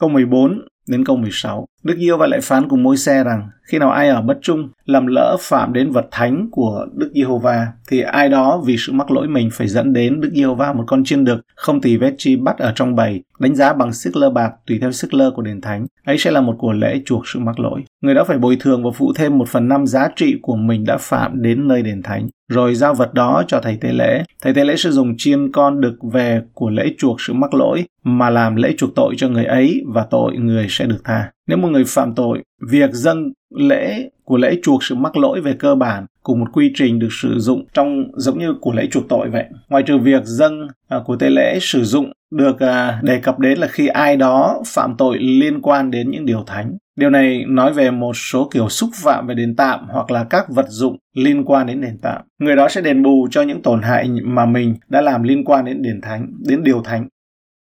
Câu 0.00 0.10
14 0.10 0.60
đến 0.88 1.04
câu 1.04 1.16
16. 1.16 1.66
Đức 1.82 1.94
Yêu 1.98 2.16
và 2.16 2.26
lại 2.26 2.40
phán 2.42 2.68
cùng 2.68 2.82
môi 2.82 2.96
xe 2.96 3.24
rằng 3.24 3.48
khi 3.64 3.78
nào 3.78 3.90
ai 3.90 4.08
ở 4.08 4.22
bất 4.22 4.38
trung, 4.42 4.68
làm 4.84 5.06
lỡ 5.06 5.36
phạm 5.40 5.72
đến 5.72 5.90
vật 5.90 6.06
thánh 6.10 6.48
của 6.50 6.86
Đức 6.94 7.10
Giê-hô-va, 7.14 7.66
thì 7.88 8.00
ai 8.00 8.28
đó 8.28 8.62
vì 8.66 8.76
sự 8.78 8.92
mắc 8.92 9.10
lỗi 9.10 9.28
mình 9.28 9.48
phải 9.52 9.68
dẫn 9.68 9.92
đến 9.92 10.20
Đức 10.20 10.30
Giê-hô-va 10.34 10.72
một 10.72 10.84
con 10.86 11.04
chiên 11.04 11.24
đực 11.24 11.40
không 11.54 11.80
tỳ 11.80 11.96
vết 11.96 12.14
chi 12.18 12.36
bắt 12.36 12.58
ở 12.58 12.72
trong 12.74 12.94
bầy, 12.94 13.22
đánh 13.38 13.54
giá 13.54 13.72
bằng 13.72 13.92
sức 13.92 14.16
lơ 14.16 14.30
bạc 14.30 14.50
tùy 14.66 14.78
theo 14.80 14.92
sức 14.92 15.14
lơ 15.14 15.30
của 15.30 15.42
đền 15.42 15.60
thánh. 15.60 15.86
Ấy 16.04 16.18
sẽ 16.18 16.30
là 16.30 16.40
một 16.40 16.56
của 16.58 16.72
lễ 16.72 17.00
chuộc 17.04 17.28
sự 17.28 17.40
mắc 17.40 17.60
lỗi. 17.60 17.80
Người 18.02 18.14
đó 18.14 18.24
phải 18.24 18.38
bồi 18.38 18.56
thường 18.60 18.84
và 18.84 18.90
phụ 18.94 19.12
thêm 19.16 19.38
một 19.38 19.48
phần 19.48 19.68
năm 19.68 19.86
giá 19.86 20.08
trị 20.16 20.38
của 20.42 20.56
mình 20.56 20.84
đã 20.84 20.96
phạm 21.00 21.42
đến 21.42 21.68
nơi 21.68 21.82
đền 21.82 22.02
thánh. 22.02 22.28
Rồi 22.48 22.74
giao 22.74 22.94
vật 22.94 23.14
đó 23.14 23.42
cho 23.48 23.60
thầy 23.60 23.76
tế 23.80 23.92
lễ. 23.92 24.24
Thầy 24.42 24.54
tế 24.54 24.64
lễ 24.64 24.76
sẽ 24.76 24.90
dùng 24.90 25.14
chiên 25.18 25.52
con 25.52 25.80
đực 25.80 25.94
về 26.12 26.42
của 26.54 26.70
lễ 26.70 26.94
chuộc 26.98 27.20
sự 27.20 27.32
mắc 27.32 27.54
lỗi, 27.54 27.84
mà 28.04 28.30
làm 28.30 28.56
lễ 28.56 28.74
chuộc 28.78 28.94
tội 28.94 29.14
cho 29.16 29.28
người 29.28 29.44
ấy 29.44 29.82
và 29.86 30.06
tội 30.10 30.36
người 30.36 30.66
sẽ 30.68 30.86
được 30.86 31.00
tha 31.04 31.30
nếu 31.46 31.58
một 31.58 31.68
người 31.68 31.84
phạm 31.86 32.14
tội, 32.14 32.42
việc 32.70 32.90
dâng 32.92 33.32
lễ 33.54 34.10
của 34.24 34.36
lễ 34.36 34.58
chuộc 34.62 34.84
sự 34.84 34.94
mắc 34.94 35.16
lỗi 35.16 35.40
về 35.40 35.54
cơ 35.58 35.74
bản 35.74 36.06
cùng 36.22 36.40
một 36.40 36.46
quy 36.52 36.72
trình 36.74 36.98
được 36.98 37.08
sử 37.10 37.38
dụng 37.38 37.64
trong 37.72 38.04
giống 38.16 38.38
như 38.38 38.54
của 38.60 38.72
lễ 38.72 38.86
chuộc 38.90 39.08
tội 39.08 39.30
vậy. 39.30 39.44
Ngoài 39.68 39.82
trừ 39.86 39.98
việc 39.98 40.24
dâng 40.24 40.68
à, 40.88 40.98
của 41.04 41.16
tế 41.16 41.30
lễ 41.30 41.58
sử 41.60 41.84
dụng 41.84 42.12
được 42.30 42.60
à, 42.60 43.00
đề 43.02 43.20
cập 43.20 43.38
đến 43.38 43.58
là 43.58 43.66
khi 43.66 43.86
ai 43.86 44.16
đó 44.16 44.62
phạm 44.66 44.94
tội 44.98 45.18
liên 45.18 45.62
quan 45.62 45.90
đến 45.90 46.10
những 46.10 46.26
điều 46.26 46.44
thánh. 46.46 46.76
Điều 46.96 47.10
này 47.10 47.44
nói 47.48 47.72
về 47.72 47.90
một 47.90 48.12
số 48.16 48.48
kiểu 48.52 48.68
xúc 48.68 48.90
phạm 49.02 49.26
về 49.26 49.34
đền 49.34 49.56
tạm 49.56 49.86
hoặc 49.88 50.10
là 50.10 50.24
các 50.24 50.44
vật 50.48 50.66
dụng 50.68 50.96
liên 51.14 51.44
quan 51.44 51.66
đến 51.66 51.80
đền 51.80 51.98
tạm. 52.02 52.22
Người 52.40 52.56
đó 52.56 52.68
sẽ 52.68 52.80
đền 52.80 53.02
bù 53.02 53.28
cho 53.30 53.42
những 53.42 53.62
tổn 53.62 53.82
hại 53.82 54.10
mà 54.22 54.46
mình 54.46 54.74
đã 54.88 55.00
làm 55.00 55.22
liên 55.22 55.44
quan 55.44 55.64
đến 55.64 55.82
đền 55.82 56.00
thánh, 56.00 56.26
đến 56.46 56.62
điều 56.62 56.82
thánh. 56.82 57.08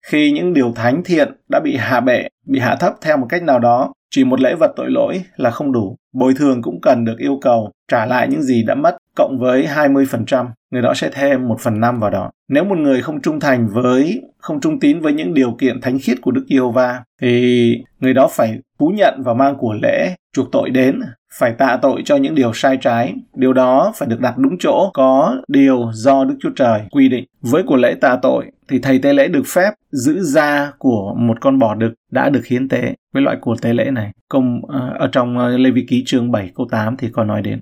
Khi 0.07 0.33
những 0.33 0.55
điều 0.55 0.73
thánh 0.77 1.03
thiện 1.05 1.29
đã 1.49 1.61
bị 1.61 1.77
hạ 1.77 2.01
bệ, 2.01 2.29
bị 2.47 2.59
hạ 2.59 2.77
thấp 2.81 2.95
theo 3.01 3.17
một 3.17 3.27
cách 3.29 3.43
nào 3.43 3.59
đó, 3.59 3.93
chỉ 4.11 4.25
một 4.25 4.41
lễ 4.41 4.55
vật 4.55 4.73
tội 4.77 4.91
lỗi 4.91 5.23
là 5.37 5.51
không 5.51 5.73
đủ. 5.73 5.97
Bồi 6.13 6.35
thường 6.39 6.63
cũng 6.63 6.81
cần 6.81 7.05
được 7.05 7.19
yêu 7.19 7.39
cầu 7.43 7.71
trả 7.89 8.07
lại 8.07 8.29
những 8.29 8.43
gì 8.43 8.63
đã 8.63 8.75
mất 8.75 8.97
cộng 9.17 9.39
với 9.39 9.67
20%, 9.67 10.47
người 10.71 10.83
đó 10.83 10.95
sẽ 10.95 11.11
thêm 11.13 11.49
1 11.49 11.57
phần 11.61 11.81
5 11.81 12.01
vào 12.01 12.11
đó. 12.11 12.31
Nếu 12.49 12.65
một 12.65 12.79
người 12.79 13.03
không 13.03 13.21
trung 13.21 13.41
thành 13.41 13.69
với, 13.69 14.23
không 14.39 14.61
trung 14.61 14.81
tín 14.81 15.01
với 15.01 15.13
những 15.13 15.35
điều 15.35 15.57
kiện 15.61 15.81
thánh 15.81 15.99
khiết 15.99 16.21
của 16.23 16.31
Đức 16.31 16.45
Giê-hô-va 16.49 17.03
thì 17.21 17.77
người 18.01 18.15
đó 18.15 18.29
phải 18.33 18.59
thú 18.79 18.93
nhận 18.95 19.23
và 19.25 19.35
mang 19.35 19.57
của 19.59 19.75
lễ 19.83 20.15
chuộc 20.33 20.53
tội 20.53 20.71
đến 20.71 21.01
phải 21.39 21.53
tạ 21.53 21.79
tội 21.83 22.03
cho 22.05 22.17
những 22.17 22.35
điều 22.35 22.53
sai 22.55 22.77
trái. 22.77 23.15
Điều 23.35 23.53
đó 23.53 23.93
phải 23.97 24.09
được 24.09 24.21
đặt 24.21 24.39
đúng 24.39 24.59
chỗ, 24.59 24.91
có 24.95 25.37
điều 25.49 25.91
do 25.93 26.25
Đức 26.25 26.35
Chúa 26.41 26.51
Trời 26.57 26.81
quy 26.91 27.09
định. 27.09 27.25
Với 27.41 27.63
của 27.63 27.77
lễ 27.77 27.95
tạ 28.01 28.19
tội 28.23 28.51
thì 28.69 28.79
thầy 28.79 28.99
tế 28.99 29.13
lễ 29.13 29.29
được 29.29 29.43
phép 29.47 29.71
giữ 29.91 30.23
da 30.23 30.73
của 30.79 31.15
một 31.17 31.41
con 31.41 31.59
bò 31.59 31.75
đực 31.75 31.93
đã 32.11 32.29
được 32.29 32.47
hiến 32.47 32.69
tế 32.69 32.95
với 33.13 33.23
loại 33.23 33.37
của 33.41 33.57
tế 33.63 33.73
lễ 33.75 33.91
này. 33.91 34.11
Công 34.29 34.57
uh, 34.57 34.99
ở 34.99 35.09
trong 35.13 35.39
ờ, 35.39 35.55
uh, 35.55 35.61
Lê 35.61 35.71
Vi 35.71 35.87
ký 35.89 36.03
chương 36.07 36.33
7 36.33 36.51
câu 36.55 36.67
8 36.71 36.97
thì 36.97 37.09
có 37.13 37.25
nói 37.25 37.43
đến. 37.43 37.61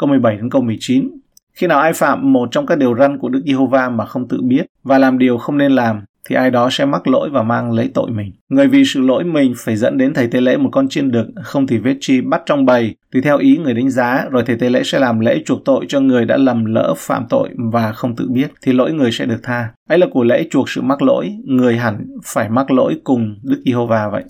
Câu 0.00 0.08
17 0.08 0.36
đến 0.36 0.50
câu 0.50 0.62
19. 0.62 1.10
Khi 1.52 1.66
nào 1.66 1.80
ai 1.80 1.92
phạm 1.92 2.32
một 2.32 2.48
trong 2.52 2.66
các 2.66 2.78
điều 2.78 2.96
răn 2.96 3.18
của 3.18 3.28
Đức 3.28 3.42
Giê-hô-va 3.46 3.88
mà 3.88 4.06
không 4.06 4.28
tự 4.28 4.42
biết 4.42 4.66
và 4.82 4.98
làm 4.98 5.18
điều 5.18 5.38
không 5.38 5.58
nên 5.58 5.72
làm 5.72 6.04
thì 6.28 6.36
ai 6.36 6.50
đó 6.50 6.68
sẽ 6.70 6.84
mắc 6.84 7.08
lỗi 7.08 7.28
và 7.32 7.42
mang 7.42 7.72
lấy 7.72 7.90
tội 7.94 8.10
mình. 8.10 8.32
Người 8.48 8.68
vì 8.68 8.84
sự 8.84 9.00
lỗi 9.00 9.24
mình 9.24 9.54
phải 9.56 9.76
dẫn 9.76 9.98
đến 9.98 10.14
thầy 10.14 10.26
tế 10.26 10.40
lễ 10.40 10.56
một 10.56 10.68
con 10.72 10.88
chiên 10.88 11.10
đực, 11.10 11.26
không 11.42 11.66
thì 11.66 11.78
vết 11.78 11.96
chi 12.00 12.20
bắt 12.20 12.42
trong 12.46 12.66
bầy, 12.66 12.96
tùy 13.12 13.22
theo 13.22 13.38
ý 13.38 13.56
người 13.56 13.74
đánh 13.74 13.90
giá, 13.90 14.24
rồi 14.30 14.42
thầy 14.46 14.56
tế 14.56 14.70
lễ 14.70 14.82
sẽ 14.84 14.98
làm 14.98 15.20
lễ 15.20 15.42
chuộc 15.44 15.64
tội 15.64 15.84
cho 15.88 16.00
người 16.00 16.24
đã 16.24 16.36
lầm 16.36 16.64
lỡ 16.64 16.94
phạm 16.96 17.26
tội 17.28 17.48
và 17.72 17.92
không 17.92 18.16
tự 18.16 18.28
biết, 18.30 18.50
thì 18.62 18.72
lỗi 18.72 18.92
người 18.92 19.12
sẽ 19.12 19.26
được 19.26 19.40
tha. 19.42 19.68
Ấy 19.88 19.98
là 19.98 20.06
của 20.12 20.24
lễ 20.24 20.46
chuộc 20.50 20.68
sự 20.68 20.82
mắc 20.82 21.02
lỗi, 21.02 21.32
người 21.44 21.76
hẳn 21.76 22.06
phải 22.24 22.48
mắc 22.48 22.70
lỗi 22.70 23.00
cùng 23.04 23.36
Đức 23.42 23.62
Giê-hô-va 23.64 24.08
vậy. 24.12 24.24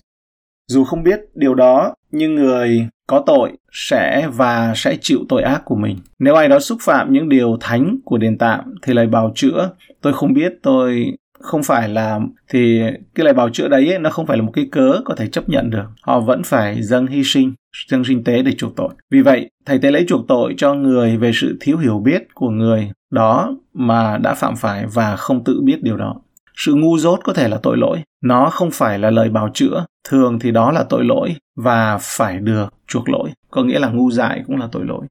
Dù 0.69 0.85
không 0.85 1.03
biết 1.03 1.21
điều 1.35 1.55
đó, 1.55 1.95
nhưng 2.11 2.35
người 2.35 2.89
có 3.11 3.23
tội 3.27 3.53
sẽ 3.73 4.29
và 4.37 4.73
sẽ 4.77 4.97
chịu 5.01 5.19
tội 5.29 5.43
ác 5.43 5.63
của 5.65 5.75
mình. 5.75 5.97
Nếu 6.19 6.35
ai 6.35 6.49
đó 6.49 6.61
xúc 6.61 6.79
phạm 6.83 7.13
những 7.13 7.29
điều 7.29 7.57
thánh 7.61 7.97
của 8.05 8.19
đền 8.19 8.39
tạm 8.39 8.61
thì 8.83 8.95
lời 8.95 9.07
bào 9.07 9.33
chữa, 9.35 9.71
tôi 10.03 10.13
không 10.13 10.33
biết 10.33 10.53
tôi 10.63 11.07
không 11.41 11.63
phải 11.63 11.89
là 11.89 12.21
thì 12.49 12.81
cái 13.15 13.25
lời 13.25 13.35
bào 13.35 13.51
chữa 13.51 13.69
đấy 13.69 13.89
ấy, 13.89 13.99
nó 13.99 14.11
không 14.11 14.27
phải 14.27 14.37
là 14.37 14.43
một 14.43 14.53
cái 14.55 14.69
cớ 14.73 15.01
có 15.05 15.15
thể 15.15 15.27
chấp 15.27 15.49
nhận 15.49 15.71
được. 15.71 15.85
Họ 16.03 16.21
vẫn 16.21 16.43
phải 16.43 16.83
dâng 16.83 17.07
hy 17.07 17.25
sinh 17.25 17.53
dâng 17.89 18.05
sinh 18.05 18.25
tế 18.25 18.43
để 18.43 18.53
chuộc 18.53 18.77
tội. 18.77 18.91
Vì 19.11 19.23
vậy 19.23 19.51
thầy 19.67 19.79
tế 19.79 19.91
lễ 19.91 20.05
chuộc 20.09 20.29
tội 20.29 20.55
cho 20.57 20.75
người 20.75 21.17
về 21.17 21.31
sự 21.35 21.57
thiếu 21.61 21.79
hiểu 21.79 21.99
biết 21.99 22.35
của 22.35 22.51
người 22.51 22.91
đó 23.11 23.57
mà 23.75 24.19
đã 24.19 24.35
phạm 24.35 24.57
phải 24.57 24.87
và 24.87 25.17
không 25.17 25.45
tự 25.45 25.61
biết 25.65 25.83
điều 25.83 25.97
đó 25.97 26.17
sự 26.65 26.75
ngu 26.75 26.99
dốt 26.99 27.21
có 27.25 27.33
thể 27.33 27.49
là 27.49 27.59
tội 27.63 27.77
lỗi 27.77 28.03
nó 28.25 28.51
không 28.51 28.71
phải 28.71 28.99
là 28.99 29.11
lời 29.11 29.29
bào 29.29 29.51
chữa 29.55 29.87
thường 30.09 30.39
thì 30.39 30.51
đó 30.51 30.71
là 30.71 30.85
tội 30.89 31.05
lỗi 31.05 31.37
và 31.57 31.99
phải 32.01 32.39
được 32.39 32.75
chuộc 32.87 33.09
lỗi 33.09 33.31
có 33.51 33.63
nghĩa 33.65 33.79
là 33.79 33.89
ngu 33.89 34.11
dại 34.11 34.43
cũng 34.47 34.57
là 34.57 34.69
tội 34.73 34.85
lỗi 34.87 35.07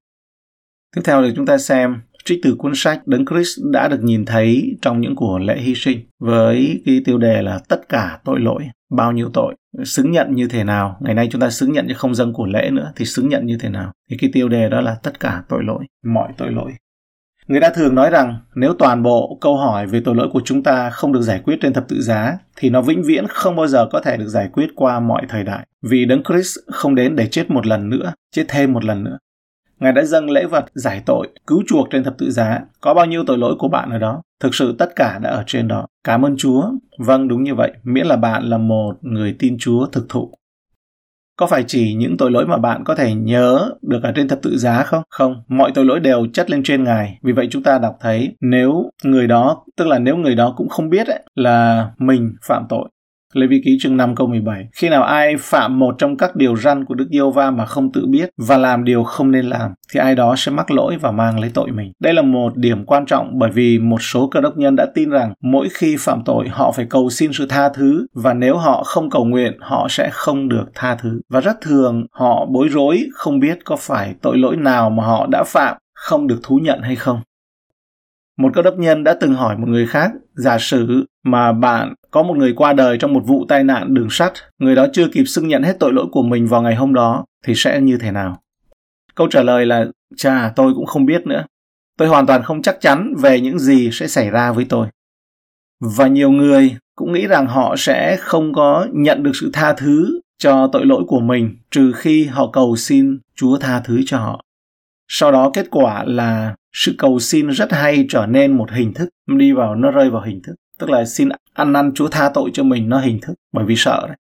tiếp 0.95 1.01
theo 1.05 1.23
thì 1.23 1.33
chúng 1.35 1.45
ta 1.45 1.57
xem 1.57 2.01
trích 2.25 2.39
từ 2.43 2.55
cuốn 2.55 2.71
sách 2.75 3.07
Đấng 3.07 3.25
Christ 3.25 3.59
đã 3.71 3.87
được 3.87 4.03
nhìn 4.03 4.25
thấy 4.25 4.77
trong 4.81 5.01
những 5.01 5.15
của 5.15 5.39
lễ 5.39 5.57
hy 5.59 5.75
sinh 5.75 5.99
với 6.19 6.81
cái 6.85 7.01
tiêu 7.05 7.17
đề 7.17 7.41
là 7.41 7.59
tất 7.69 7.89
cả 7.89 8.19
tội 8.25 8.39
lỗi, 8.39 8.63
bao 8.91 9.11
nhiêu 9.11 9.29
tội, 9.33 9.55
xứng 9.83 10.11
nhận 10.11 10.35
như 10.35 10.47
thế 10.47 10.63
nào. 10.63 10.97
Ngày 10.99 11.13
nay 11.13 11.27
chúng 11.31 11.41
ta 11.41 11.49
xứng 11.49 11.71
nhận 11.71 11.85
chứ 11.87 11.93
không 11.93 12.15
dâng 12.15 12.33
của 12.33 12.45
lễ 12.45 12.69
nữa 12.69 12.91
thì 12.95 13.05
xứng 13.05 13.29
nhận 13.29 13.45
như 13.45 13.57
thế 13.59 13.69
nào. 13.69 13.91
Thì 14.09 14.17
cái 14.19 14.29
tiêu 14.33 14.49
đề 14.49 14.69
đó 14.69 14.81
là 14.81 14.95
tất 15.03 15.19
cả 15.19 15.43
tội 15.49 15.63
lỗi, 15.63 15.85
mọi 16.05 16.29
tội 16.37 16.51
lỗi. 16.51 16.71
Người 17.49 17.61
ta 17.61 17.69
thường 17.69 17.95
nói 17.95 18.09
rằng 18.09 18.37
nếu 18.55 18.73
toàn 18.73 19.03
bộ 19.03 19.37
câu 19.41 19.57
hỏi 19.57 19.87
về 19.87 20.01
tội 20.05 20.15
lỗi 20.15 20.29
của 20.33 20.41
chúng 20.45 20.63
ta 20.63 20.89
không 20.89 21.13
được 21.13 21.21
giải 21.21 21.39
quyết 21.43 21.55
trên 21.61 21.73
thập 21.73 21.87
tự 21.87 22.01
giá 22.01 22.37
thì 22.55 22.69
nó 22.69 22.81
vĩnh 22.81 23.03
viễn 23.03 23.27
không 23.27 23.55
bao 23.55 23.67
giờ 23.67 23.87
có 23.91 23.99
thể 23.99 24.17
được 24.17 24.27
giải 24.27 24.49
quyết 24.53 24.67
qua 24.75 24.99
mọi 24.99 25.21
thời 25.29 25.43
đại. 25.43 25.67
Vì 25.81 26.05
Đấng 26.05 26.23
Christ 26.23 26.57
không 26.67 26.95
đến 26.95 27.15
để 27.15 27.27
chết 27.27 27.51
một 27.51 27.67
lần 27.67 27.89
nữa, 27.89 28.13
chết 28.35 28.45
thêm 28.47 28.73
một 28.73 28.85
lần 28.85 29.03
nữa. 29.03 29.17
Ngài 29.79 29.91
đã 29.91 30.03
dâng 30.03 30.29
lễ 30.29 30.45
vật 30.45 30.65
giải 30.73 31.03
tội, 31.05 31.27
cứu 31.47 31.63
chuộc 31.67 31.87
trên 31.91 32.03
thập 32.03 32.17
tự 32.17 32.31
giá. 32.31 32.59
Có 32.81 32.93
bao 32.93 33.05
nhiêu 33.05 33.23
tội 33.27 33.37
lỗi 33.37 33.55
của 33.59 33.67
bạn 33.67 33.89
ở 33.89 33.97
đó? 33.97 34.21
Thực 34.39 34.55
sự 34.55 34.75
tất 34.79 34.95
cả 34.95 35.19
đã 35.21 35.29
ở 35.29 35.43
trên 35.47 35.67
đó. 35.67 35.87
Cảm 36.03 36.25
ơn 36.25 36.35
Chúa. 36.37 36.71
Vâng, 36.97 37.27
đúng 37.27 37.43
như 37.43 37.55
vậy. 37.55 37.71
Miễn 37.83 38.05
là 38.05 38.15
bạn 38.15 38.43
là 38.43 38.57
một 38.57 38.97
người 39.01 39.35
tin 39.39 39.57
Chúa 39.59 39.85
thực 39.85 40.09
thụ. 40.09 40.33
Có 41.39 41.47
phải 41.47 41.63
chỉ 41.67 41.93
những 41.93 42.17
tội 42.17 42.31
lỗi 42.31 42.45
mà 42.47 42.57
bạn 42.57 42.83
có 42.83 42.95
thể 42.95 43.13
nhớ 43.13 43.71
được 43.81 44.03
ở 44.03 44.11
trên 44.15 44.27
thập 44.27 44.41
tự 44.41 44.57
giá 44.57 44.83
không? 44.83 45.03
Không, 45.09 45.43
mọi 45.47 45.71
tội 45.73 45.85
lỗi 45.85 45.99
đều 45.99 46.27
chất 46.33 46.49
lên 46.49 46.63
trên 46.63 46.83
Ngài. 46.83 47.17
Vì 47.23 47.31
vậy 47.31 47.47
chúng 47.51 47.63
ta 47.63 47.77
đọc 47.77 47.97
thấy 48.01 48.35
nếu 48.41 48.91
người 49.03 49.27
đó, 49.27 49.63
tức 49.77 49.87
là 49.87 49.99
nếu 49.99 50.15
người 50.15 50.35
đó 50.35 50.53
cũng 50.57 50.69
không 50.69 50.89
biết 50.89 51.07
ấy, 51.07 51.19
là 51.35 51.87
mình 51.97 52.33
phạm 52.47 52.65
tội 52.69 52.89
Lê 53.33 53.47
Vi 53.47 53.61
Ký 53.65 53.77
chương 53.81 53.97
5 53.97 54.15
câu 54.15 54.27
17. 54.27 54.67
Khi 54.73 54.89
nào 54.89 55.03
ai 55.03 55.35
phạm 55.39 55.79
một 55.79 55.95
trong 55.97 56.17
các 56.17 56.35
điều 56.35 56.55
răn 56.55 56.85
của 56.85 56.93
Đức 56.93 57.07
Yêu 57.09 57.31
Va 57.31 57.51
mà 57.51 57.65
không 57.65 57.91
tự 57.91 58.05
biết 58.07 58.29
và 58.37 58.57
làm 58.57 58.83
điều 58.83 59.03
không 59.03 59.31
nên 59.31 59.45
làm, 59.45 59.71
thì 59.93 59.99
ai 59.99 60.15
đó 60.15 60.35
sẽ 60.37 60.51
mắc 60.51 60.71
lỗi 60.71 60.97
và 61.01 61.11
mang 61.11 61.39
lấy 61.39 61.51
tội 61.53 61.71
mình. 61.71 61.91
Đây 61.99 62.13
là 62.13 62.21
một 62.21 62.55
điểm 62.55 62.85
quan 62.85 63.05
trọng 63.05 63.39
bởi 63.39 63.51
vì 63.51 63.79
một 63.79 64.01
số 64.01 64.27
cơ 64.27 64.41
đốc 64.41 64.57
nhân 64.57 64.75
đã 64.75 64.85
tin 64.95 65.09
rằng 65.09 65.33
mỗi 65.43 65.67
khi 65.73 65.95
phạm 65.99 66.21
tội 66.25 66.47
họ 66.49 66.71
phải 66.71 66.85
cầu 66.89 67.09
xin 67.09 67.33
sự 67.33 67.45
tha 67.49 67.69
thứ 67.69 68.05
và 68.13 68.33
nếu 68.33 68.57
họ 68.57 68.83
không 68.83 69.09
cầu 69.09 69.25
nguyện 69.25 69.53
họ 69.59 69.87
sẽ 69.89 70.09
không 70.11 70.49
được 70.49 70.65
tha 70.75 70.95
thứ. 70.95 71.21
Và 71.29 71.39
rất 71.39 71.61
thường 71.61 72.05
họ 72.11 72.45
bối 72.45 72.67
rối 72.71 73.05
không 73.13 73.39
biết 73.39 73.59
có 73.65 73.75
phải 73.75 74.15
tội 74.21 74.37
lỗi 74.37 74.55
nào 74.55 74.89
mà 74.89 75.03
họ 75.05 75.27
đã 75.31 75.43
phạm 75.47 75.77
không 75.93 76.27
được 76.27 76.39
thú 76.43 76.59
nhận 76.63 76.81
hay 76.81 76.95
không. 76.95 77.21
Một 78.39 78.49
cơ 78.53 78.61
đốc 78.61 78.77
nhân 78.77 79.03
đã 79.03 79.13
từng 79.13 79.33
hỏi 79.33 79.57
một 79.57 79.67
người 79.67 79.87
khác, 79.87 80.11
giả 80.35 80.57
sử 80.59 81.05
mà 81.23 81.53
bạn 81.53 81.93
có 82.11 82.23
một 82.23 82.37
người 82.37 82.53
qua 82.55 82.73
đời 82.73 82.97
trong 82.97 83.13
một 83.13 83.21
vụ 83.25 83.45
tai 83.49 83.63
nạn 83.63 83.93
đường 83.93 84.07
sắt, 84.09 84.33
người 84.59 84.75
đó 84.75 84.87
chưa 84.93 85.07
kịp 85.07 85.23
xưng 85.23 85.47
nhận 85.47 85.63
hết 85.63 85.75
tội 85.79 85.93
lỗi 85.93 86.05
của 86.11 86.23
mình 86.23 86.47
vào 86.47 86.61
ngày 86.61 86.75
hôm 86.75 86.93
đó, 86.93 87.25
thì 87.45 87.53
sẽ 87.55 87.81
như 87.81 87.97
thế 87.97 88.11
nào? 88.11 88.41
Câu 89.15 89.27
trả 89.27 89.43
lời 89.43 89.65
là, 89.65 89.85
chà, 90.17 90.51
tôi 90.55 90.73
cũng 90.73 90.85
không 90.85 91.05
biết 91.05 91.27
nữa. 91.27 91.43
Tôi 91.97 92.07
hoàn 92.07 92.25
toàn 92.25 92.43
không 92.43 92.61
chắc 92.61 92.81
chắn 92.81 93.13
về 93.17 93.41
những 93.41 93.59
gì 93.59 93.89
sẽ 93.93 94.07
xảy 94.07 94.29
ra 94.29 94.51
với 94.51 94.65
tôi. 94.69 94.87
Và 95.97 96.07
nhiều 96.07 96.31
người 96.31 96.75
cũng 96.95 97.13
nghĩ 97.13 97.27
rằng 97.27 97.47
họ 97.47 97.75
sẽ 97.77 98.17
không 98.19 98.53
có 98.53 98.87
nhận 98.91 99.23
được 99.23 99.31
sự 99.33 99.49
tha 99.53 99.73
thứ 99.73 100.19
cho 100.37 100.69
tội 100.73 100.85
lỗi 100.85 101.03
của 101.07 101.19
mình 101.19 101.55
trừ 101.71 101.91
khi 101.95 102.25
họ 102.25 102.49
cầu 102.53 102.75
xin 102.75 103.19
Chúa 103.35 103.57
tha 103.57 103.81
thứ 103.85 104.01
cho 104.05 104.17
họ. 104.17 104.41
Sau 105.09 105.31
đó 105.31 105.51
kết 105.53 105.67
quả 105.71 106.03
là 106.03 106.55
sự 106.73 106.95
cầu 106.97 107.19
xin 107.19 107.47
rất 107.47 107.71
hay 107.71 108.05
trở 108.09 108.25
nên 108.25 108.57
một 108.57 108.71
hình 108.71 108.93
thức, 108.93 109.09
đi 109.37 109.51
vào 109.51 109.75
nó 109.75 109.91
rơi 109.91 110.09
vào 110.09 110.21
hình 110.21 110.41
thức 110.43 110.55
tức 110.79 110.89
là 110.89 111.05
xin 111.05 111.29
ăn 111.53 111.73
năn 111.73 111.91
Chúa 111.93 112.07
tha 112.07 112.31
tội 112.33 112.49
cho 112.53 112.63
mình 112.63 112.89
nó 112.89 112.99
hình 112.99 113.19
thức 113.21 113.33
bởi 113.53 113.65
vì 113.65 113.75
sợ 113.75 114.05
đấy. 114.07 114.17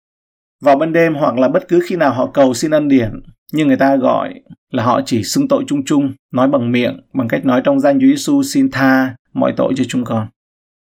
Vào 0.61 0.77
ban 0.77 0.93
đêm 0.93 1.15
hoặc 1.15 1.37
là 1.37 1.47
bất 1.47 1.67
cứ 1.67 1.79
khi 1.85 1.95
nào 1.95 2.13
họ 2.13 2.31
cầu 2.33 2.53
xin 2.53 2.71
ân 2.71 2.87
điển, 2.87 3.21
nhưng 3.53 3.67
người 3.67 3.77
ta 3.77 3.95
gọi 3.95 4.33
là 4.71 4.83
họ 4.83 5.01
chỉ 5.05 5.23
xưng 5.23 5.47
tội 5.47 5.63
chung 5.67 5.85
chung, 5.85 6.13
nói 6.33 6.47
bằng 6.47 6.71
miệng, 6.71 6.99
bằng 7.13 7.27
cách 7.27 7.45
nói 7.45 7.61
trong 7.63 7.79
danh 7.79 7.99
Chúa 7.99 8.07
Giêsu 8.07 8.43
xin 8.43 8.71
tha 8.71 9.15
mọi 9.33 9.53
tội 9.57 9.73
cho 9.77 9.83
chúng 9.87 10.03
con. 10.03 10.27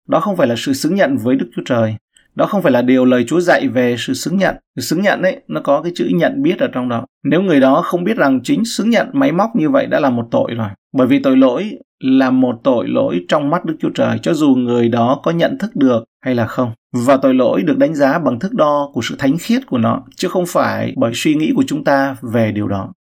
Đó 0.09 0.21
không 0.21 0.37
phải 0.37 0.47
là 0.47 0.55
sự 0.59 0.73
xứng 0.73 0.95
nhận 0.95 1.17
với 1.17 1.37
Đức 1.37 1.51
Chúa 1.57 1.63
Trời. 1.67 1.97
Đó 2.39 2.47
không 2.47 2.63
phải 2.63 2.73
là 2.73 2.83
điều 2.83 3.05
lời 3.05 3.25
Chúa 3.29 3.41
dạy 3.41 3.69
về 3.69 3.97
sự 3.99 4.15
xứng 4.15 4.37
nhận. 4.37 4.57
Sự 4.77 4.83
xứng 4.83 5.03
nhận 5.03 5.23
ấy, 5.23 5.41
nó 5.49 5.61
có 5.65 5.83
cái 5.83 5.93
chữ 5.95 6.09
nhận 6.15 6.43
biết 6.43 6.59
ở 6.59 6.69
trong 6.73 6.89
đó. 6.89 7.07
Nếu 7.25 7.43
người 7.43 7.61
đó 7.61 7.83
không 7.85 8.05
biết 8.05 8.17
rằng 8.17 8.41
chính 8.43 8.65
xứng 8.65 8.91
nhận 8.91 9.09
máy 9.13 9.33
móc 9.33 9.57
như 9.57 9.71
vậy 9.71 9.87
đã 9.87 10.01
là 10.01 10.11
một 10.11 10.29
tội 10.31 10.55
rồi. 10.55 10.69
Bởi 10.97 11.07
vì 11.07 11.19
tội 11.19 11.37
lỗi 11.37 11.79
là 12.01 12.31
một 12.31 12.61
tội 12.65 12.89
lỗi 12.89 13.25
trong 13.29 13.51
mắt 13.51 13.65
Đức 13.65 13.77
Chúa 13.81 13.91
Trời 13.95 14.19
cho 14.23 14.35
dù 14.35 14.55
người 14.55 14.89
đó 14.89 15.21
có 15.23 15.31
nhận 15.31 15.59
thức 15.59 15.77
được 15.77 16.05
hay 16.25 16.35
là 16.35 16.47
không. 16.47 16.73
Và 17.07 17.17
tội 17.17 17.35
lỗi 17.35 17.63
được 17.63 17.79
đánh 17.79 17.95
giá 17.95 18.19
bằng 18.19 18.39
thước 18.39 18.55
đo 18.55 18.91
của 18.93 19.01
sự 19.05 19.15
thánh 19.19 19.39
khiết 19.39 19.67
của 19.67 19.79
nó, 19.79 20.03
chứ 20.17 20.29
không 20.29 20.45
phải 20.49 20.95
bởi 20.97 21.13
suy 21.15 21.35
nghĩ 21.35 21.53
của 21.57 21.65
chúng 21.67 21.85
ta 21.85 22.17
về 22.33 22.53
điều 22.53 22.69
đó. 22.69 22.93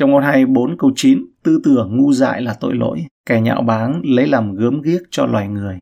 Trong 0.00 0.10
ngôn 0.10 0.22
24 0.22 0.78
câu 0.78 0.92
9, 0.96 1.24
tư 1.44 1.60
tưởng 1.64 1.96
ngu 1.96 2.12
dại 2.12 2.42
là 2.42 2.54
tội 2.60 2.74
lỗi, 2.74 3.04
kẻ 3.26 3.40
nhạo 3.40 3.62
báng 3.62 4.02
lấy 4.04 4.26
làm 4.26 4.54
gớm 4.54 4.82
ghiếc 4.82 5.02
cho 5.10 5.26
loài 5.26 5.48
người. 5.48 5.78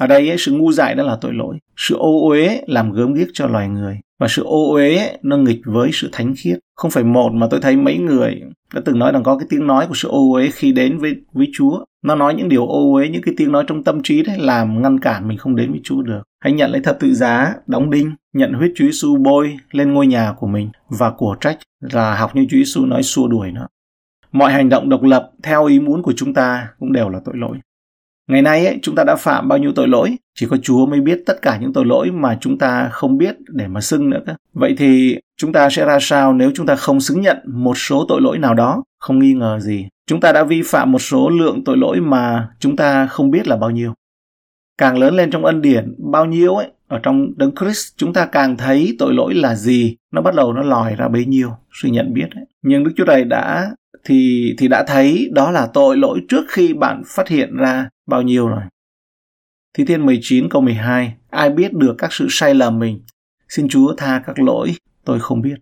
Ở 0.00 0.06
đây 0.06 0.28
ấy, 0.28 0.38
sự 0.38 0.52
ngu 0.52 0.72
dại 0.72 0.94
đó 0.94 1.04
là 1.04 1.16
tội 1.20 1.32
lỗi, 1.34 1.58
sự 1.76 1.96
ô 1.96 2.28
uế 2.28 2.62
làm 2.66 2.92
gớm 2.92 3.14
ghiếc 3.14 3.28
cho 3.32 3.46
loài 3.46 3.68
người. 3.68 4.00
Và 4.20 4.28
sự 4.28 4.42
ô 4.44 4.72
uế 4.72 5.16
nó 5.22 5.36
nghịch 5.36 5.60
với 5.64 5.90
sự 5.92 6.08
thánh 6.12 6.34
khiết. 6.36 6.58
Không 6.76 6.90
phải 6.90 7.04
một 7.04 7.32
mà 7.32 7.46
tôi 7.50 7.60
thấy 7.60 7.76
mấy 7.76 7.98
người 7.98 8.42
đã 8.74 8.80
từng 8.84 8.98
nói 8.98 9.12
rằng 9.12 9.22
có 9.22 9.38
cái 9.38 9.46
tiếng 9.50 9.66
nói 9.66 9.86
của 9.86 9.94
sự 9.94 10.08
ô 10.08 10.32
uế 10.32 10.50
khi 10.50 10.72
đến 10.72 10.98
với 10.98 11.16
với 11.32 11.46
Chúa. 11.52 11.84
Nó 12.04 12.14
nói 12.14 12.34
những 12.34 12.48
điều 12.48 12.66
ô 12.66 12.92
uế 12.94 13.08
những 13.08 13.22
cái 13.22 13.34
tiếng 13.36 13.52
nói 13.52 13.64
trong 13.66 13.84
tâm 13.84 14.02
trí 14.02 14.22
đấy 14.22 14.36
làm 14.38 14.82
ngăn 14.82 15.00
cản 15.00 15.28
mình 15.28 15.38
không 15.38 15.56
đến 15.56 15.70
với 15.70 15.80
Chúa 15.84 16.02
được. 16.02 16.22
Hãy 16.44 16.52
nhận 16.52 16.70
lấy 16.70 16.80
thập 16.80 17.00
tự 17.00 17.14
giá 17.14 17.54
đóng 17.66 17.90
đinh 17.90 18.14
nhận 18.32 18.52
huyết 18.52 18.72
Chúa 18.76 18.84
Giêsu 18.84 19.16
bôi 19.16 19.56
lên 19.70 19.92
ngôi 19.92 20.06
nhà 20.06 20.34
của 20.38 20.46
mình 20.46 20.70
và 20.88 21.10
của 21.10 21.36
trách 21.40 21.58
là 21.80 22.14
học 22.14 22.36
như 22.36 22.46
Chúa 22.50 22.56
Giêsu 22.56 22.86
nói 22.86 23.02
xua 23.02 23.28
đuổi 23.28 23.52
nó. 23.52 23.66
Mọi 24.32 24.52
hành 24.52 24.68
động 24.68 24.88
độc 24.88 25.02
lập 25.02 25.30
theo 25.42 25.66
ý 25.66 25.80
muốn 25.80 26.02
của 26.02 26.12
chúng 26.16 26.34
ta 26.34 26.68
cũng 26.78 26.92
đều 26.92 27.08
là 27.08 27.20
tội 27.24 27.34
lỗi. 27.36 27.58
Ngày 28.30 28.42
nay 28.42 28.66
ấy, 28.66 28.78
chúng 28.82 28.94
ta 28.94 29.04
đã 29.04 29.16
phạm 29.16 29.48
bao 29.48 29.58
nhiêu 29.58 29.72
tội 29.72 29.88
lỗi, 29.88 30.16
chỉ 30.34 30.46
có 30.50 30.56
Chúa 30.56 30.86
mới 30.86 31.00
biết 31.00 31.22
tất 31.26 31.42
cả 31.42 31.58
những 31.60 31.72
tội 31.72 31.86
lỗi 31.86 32.10
mà 32.10 32.38
chúng 32.40 32.58
ta 32.58 32.88
không 32.92 33.18
biết 33.18 33.36
để 33.48 33.66
mà 33.68 33.80
xưng 33.80 34.10
nữa. 34.10 34.20
Vậy 34.52 34.74
thì 34.78 35.16
chúng 35.36 35.52
ta 35.52 35.70
sẽ 35.70 35.84
ra 35.84 35.98
sao 36.00 36.32
nếu 36.32 36.50
chúng 36.54 36.66
ta 36.66 36.76
không 36.76 37.00
xứng 37.00 37.20
nhận 37.20 37.36
một 37.46 37.74
số 37.76 38.04
tội 38.08 38.20
lỗi 38.20 38.38
nào 38.38 38.54
đó? 38.54 38.82
Không 38.98 39.18
nghi 39.18 39.32
ngờ 39.34 39.58
gì. 39.60 39.88
Chúng 40.06 40.20
ta 40.20 40.32
đã 40.32 40.44
vi 40.44 40.62
phạm 40.64 40.92
một 40.92 40.98
số 40.98 41.28
lượng 41.28 41.64
tội 41.64 41.76
lỗi 41.76 42.00
mà 42.00 42.48
chúng 42.58 42.76
ta 42.76 43.06
không 43.06 43.30
biết 43.30 43.48
là 43.48 43.56
bao 43.56 43.70
nhiêu. 43.70 43.94
Càng 44.78 44.98
lớn 44.98 45.14
lên 45.14 45.30
trong 45.30 45.44
ân 45.44 45.62
điển, 45.62 45.94
bao 46.12 46.26
nhiêu 46.26 46.54
ấy, 46.54 46.68
ở 46.88 46.98
trong 47.02 47.38
đấng 47.38 47.54
Christ 47.54 47.96
chúng 47.96 48.12
ta 48.12 48.26
càng 48.26 48.56
thấy 48.56 48.96
tội 48.98 49.14
lỗi 49.14 49.34
là 49.34 49.54
gì, 49.54 49.96
nó 50.12 50.22
bắt 50.22 50.34
đầu 50.34 50.52
nó 50.52 50.62
lòi 50.62 50.94
ra 50.94 51.08
bấy 51.08 51.24
nhiêu, 51.24 51.50
sự 51.82 51.88
nhận 51.88 52.14
biết 52.14 52.26
ấy. 52.34 52.44
Nhưng 52.62 52.84
Đức 52.84 52.90
Chúa 52.96 53.04
Trời 53.04 53.24
đã 53.24 53.70
thì 54.04 54.50
thì 54.58 54.68
đã 54.68 54.84
thấy 54.86 55.30
đó 55.32 55.50
là 55.50 55.68
tội 55.74 55.96
lỗi 55.96 56.20
trước 56.28 56.44
khi 56.48 56.74
bạn 56.74 57.02
phát 57.06 57.28
hiện 57.28 57.56
ra 57.56 57.88
bao 58.06 58.22
nhiêu 58.22 58.48
rồi. 58.48 58.62
Thi 59.74 59.84
Thiên 59.84 60.06
19 60.06 60.48
câu 60.48 60.62
12 60.62 61.14
Ai 61.30 61.50
biết 61.50 61.72
được 61.72 61.94
các 61.98 62.12
sự 62.12 62.26
sai 62.30 62.54
lầm 62.54 62.78
mình? 62.78 63.00
Xin 63.48 63.68
Chúa 63.68 63.94
tha 63.96 64.22
các 64.26 64.38
lỗi, 64.38 64.74
tôi 65.04 65.20
không 65.20 65.42
biết. 65.42 65.56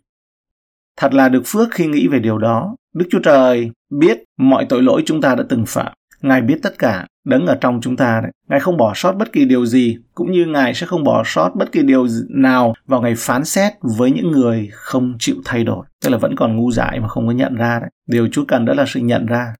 Thật 0.96 1.14
là 1.14 1.28
được 1.28 1.42
phước 1.46 1.68
khi 1.70 1.86
nghĩ 1.86 2.08
về 2.08 2.18
điều 2.18 2.38
đó. 2.38 2.76
Đức 2.94 3.06
Chúa 3.10 3.20
Trời 3.22 3.70
biết 3.90 4.24
mọi 4.36 4.66
tội 4.68 4.82
lỗi 4.82 5.02
chúng 5.06 5.20
ta 5.20 5.34
đã 5.34 5.44
từng 5.48 5.64
phạm. 5.66 5.92
Ngài 6.20 6.42
biết 6.42 6.58
tất 6.62 6.78
cả, 6.78 7.06
đấng 7.28 7.46
ở 7.46 7.58
trong 7.60 7.80
chúng 7.80 7.96
ta 7.96 8.20
đấy. 8.22 8.32
Ngài 8.48 8.60
không 8.60 8.76
bỏ 8.76 8.92
sót 8.94 9.12
bất 9.12 9.32
kỳ 9.32 9.44
điều 9.44 9.66
gì, 9.66 9.98
cũng 10.14 10.32
như 10.32 10.46
Ngài 10.46 10.74
sẽ 10.74 10.86
không 10.86 11.04
bỏ 11.04 11.22
sót 11.26 11.50
bất 11.54 11.72
kỳ 11.72 11.82
điều 11.82 12.06
nào 12.28 12.74
vào 12.86 13.02
ngày 13.02 13.14
phán 13.18 13.44
xét 13.44 13.72
với 13.98 14.10
những 14.10 14.30
người 14.30 14.68
không 14.72 15.14
chịu 15.18 15.36
thay 15.44 15.64
đổi. 15.64 15.86
Tức 16.04 16.10
là 16.10 16.18
vẫn 16.18 16.36
còn 16.36 16.56
ngu 16.56 16.70
dại 16.70 17.00
mà 17.00 17.08
không 17.08 17.26
có 17.26 17.32
nhận 17.32 17.54
ra 17.54 17.80
đấy. 17.80 17.90
Điều 18.06 18.28
Chúa 18.32 18.44
cần 18.48 18.64
đó 18.64 18.74
là 18.74 18.84
sự 18.86 19.00
nhận 19.00 19.26
ra 19.26 19.54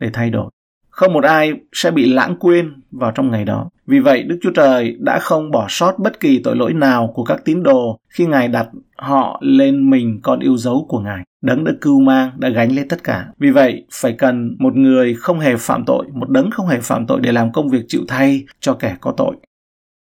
để 0.00 0.10
thay 0.12 0.30
đổi. 0.30 0.50
Không 0.90 1.12
một 1.12 1.24
ai 1.24 1.52
sẽ 1.72 1.90
bị 1.90 2.12
lãng 2.12 2.36
quên 2.40 2.72
vào 2.90 3.12
trong 3.14 3.30
ngày 3.30 3.44
đó. 3.44 3.70
Vì 3.86 4.00
vậy, 4.00 4.22
Đức 4.22 4.38
Chúa 4.42 4.50
Trời 4.50 4.96
đã 4.98 5.18
không 5.18 5.50
bỏ 5.50 5.66
sót 5.68 5.98
bất 5.98 6.20
kỳ 6.20 6.38
tội 6.38 6.56
lỗi 6.56 6.72
nào 6.72 7.12
của 7.14 7.24
các 7.24 7.44
tín 7.44 7.62
đồ 7.62 7.98
khi 8.08 8.26
Ngài 8.26 8.48
đặt 8.48 8.68
họ 8.96 9.40
lên 9.42 9.90
mình 9.90 10.20
con 10.22 10.40
yêu 10.40 10.56
dấu 10.56 10.86
của 10.88 11.00
Ngài. 11.00 11.24
Đấng 11.42 11.64
đã 11.64 11.72
cưu 11.80 12.00
mang, 12.00 12.30
đã 12.38 12.48
gánh 12.48 12.72
lên 12.72 12.88
tất 12.88 13.04
cả. 13.04 13.26
Vì 13.38 13.50
vậy, 13.50 13.84
phải 13.92 14.12
cần 14.12 14.56
một 14.58 14.76
người 14.76 15.14
không 15.14 15.40
hề 15.40 15.56
phạm 15.56 15.84
tội, 15.86 16.06
một 16.12 16.30
đấng 16.30 16.50
không 16.50 16.66
hề 16.66 16.80
phạm 16.80 17.06
tội 17.06 17.20
để 17.20 17.32
làm 17.32 17.52
công 17.52 17.68
việc 17.68 17.84
chịu 17.88 18.00
thay 18.08 18.44
cho 18.60 18.74
kẻ 18.74 18.96
có 19.00 19.14
tội. 19.16 19.36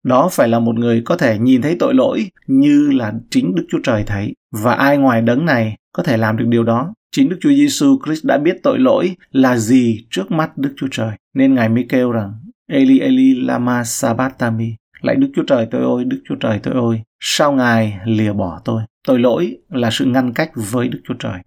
Đó 0.03 0.29
phải 0.31 0.47
là 0.47 0.59
một 0.59 0.75
người 0.75 1.01
có 1.05 1.17
thể 1.17 1.37
nhìn 1.39 1.61
thấy 1.61 1.75
tội 1.79 1.93
lỗi 1.93 2.29
như 2.47 2.91
là 2.91 3.13
chính 3.29 3.55
Đức 3.55 3.65
Chúa 3.69 3.79
Trời 3.83 4.03
thấy. 4.07 4.33
Và 4.51 4.73
ai 4.73 4.97
ngoài 4.97 5.21
đấng 5.21 5.45
này 5.45 5.75
có 5.93 6.03
thể 6.03 6.17
làm 6.17 6.37
được 6.37 6.45
điều 6.47 6.63
đó? 6.63 6.93
Chính 7.11 7.29
Đức 7.29 7.37
Chúa 7.41 7.49
Giêsu 7.49 7.99
Christ 8.05 8.25
đã 8.25 8.37
biết 8.37 8.57
tội 8.63 8.79
lỗi 8.79 9.15
là 9.31 9.57
gì 9.57 10.05
trước 10.09 10.31
mắt 10.31 10.57
Đức 10.57 10.73
Chúa 10.77 10.87
Trời, 10.91 11.11
nên 11.33 11.53
Ngài 11.53 11.69
mới 11.69 11.85
kêu 11.89 12.11
rằng 12.11 12.33
Eli 12.67 12.99
Eli 12.99 13.35
lama 13.41 13.83
sabatami. 13.83 14.75
Lạy 15.01 15.15
Đức 15.15 15.27
Chúa 15.35 15.43
Trời 15.43 15.67
tôi 15.71 15.81
ơi, 15.81 16.05
Đức 16.05 16.21
Chúa 16.25 16.35
Trời 16.35 16.59
tôi 16.63 16.73
ơi, 16.73 17.01
sao 17.19 17.51
Ngài 17.51 17.99
lìa 18.05 18.33
bỏ 18.33 18.61
tôi? 18.65 18.81
Tội 19.07 19.19
lỗi 19.19 19.57
là 19.69 19.89
sự 19.91 20.05
ngăn 20.05 20.33
cách 20.33 20.51
với 20.55 20.87
Đức 20.87 20.99
Chúa 21.07 21.13
Trời. 21.13 21.39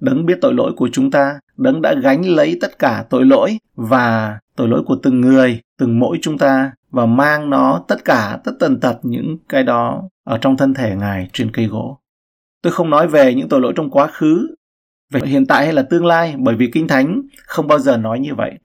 Đấng 0.00 0.26
biết 0.26 0.38
tội 0.40 0.54
lỗi 0.54 0.72
của 0.76 0.88
chúng 0.92 1.10
ta, 1.10 1.40
đấng 1.56 1.82
đã 1.82 1.94
gánh 2.02 2.28
lấy 2.28 2.58
tất 2.60 2.78
cả 2.78 3.04
tội 3.10 3.24
lỗi 3.24 3.58
và 3.74 4.38
tội 4.56 4.68
lỗi 4.68 4.82
của 4.86 4.96
từng 5.02 5.20
người, 5.20 5.60
từng 5.78 5.98
mỗi 5.98 6.18
chúng 6.22 6.38
ta 6.38 6.72
và 6.90 7.06
mang 7.06 7.50
nó 7.50 7.84
tất 7.88 8.04
cả 8.04 8.38
tất 8.44 8.52
tần 8.60 8.80
tật 8.80 8.98
những 9.02 9.38
cái 9.48 9.62
đó 9.62 10.02
ở 10.24 10.38
trong 10.38 10.56
thân 10.56 10.74
thể 10.74 10.96
Ngài 10.96 11.28
trên 11.32 11.50
cây 11.50 11.66
gỗ. 11.66 11.98
Tôi 12.62 12.72
không 12.72 12.90
nói 12.90 13.08
về 13.08 13.34
những 13.34 13.48
tội 13.48 13.60
lỗi 13.60 13.72
trong 13.76 13.90
quá 13.90 14.06
khứ 14.06 14.54
về 15.12 15.20
hiện 15.24 15.46
tại 15.46 15.64
hay 15.64 15.74
là 15.74 15.82
tương 15.82 16.06
lai 16.06 16.34
bởi 16.38 16.54
vì 16.54 16.70
kinh 16.72 16.88
thánh 16.88 17.22
không 17.46 17.66
bao 17.66 17.78
giờ 17.78 17.96
nói 17.96 18.20
như 18.20 18.34
vậy 18.34 18.58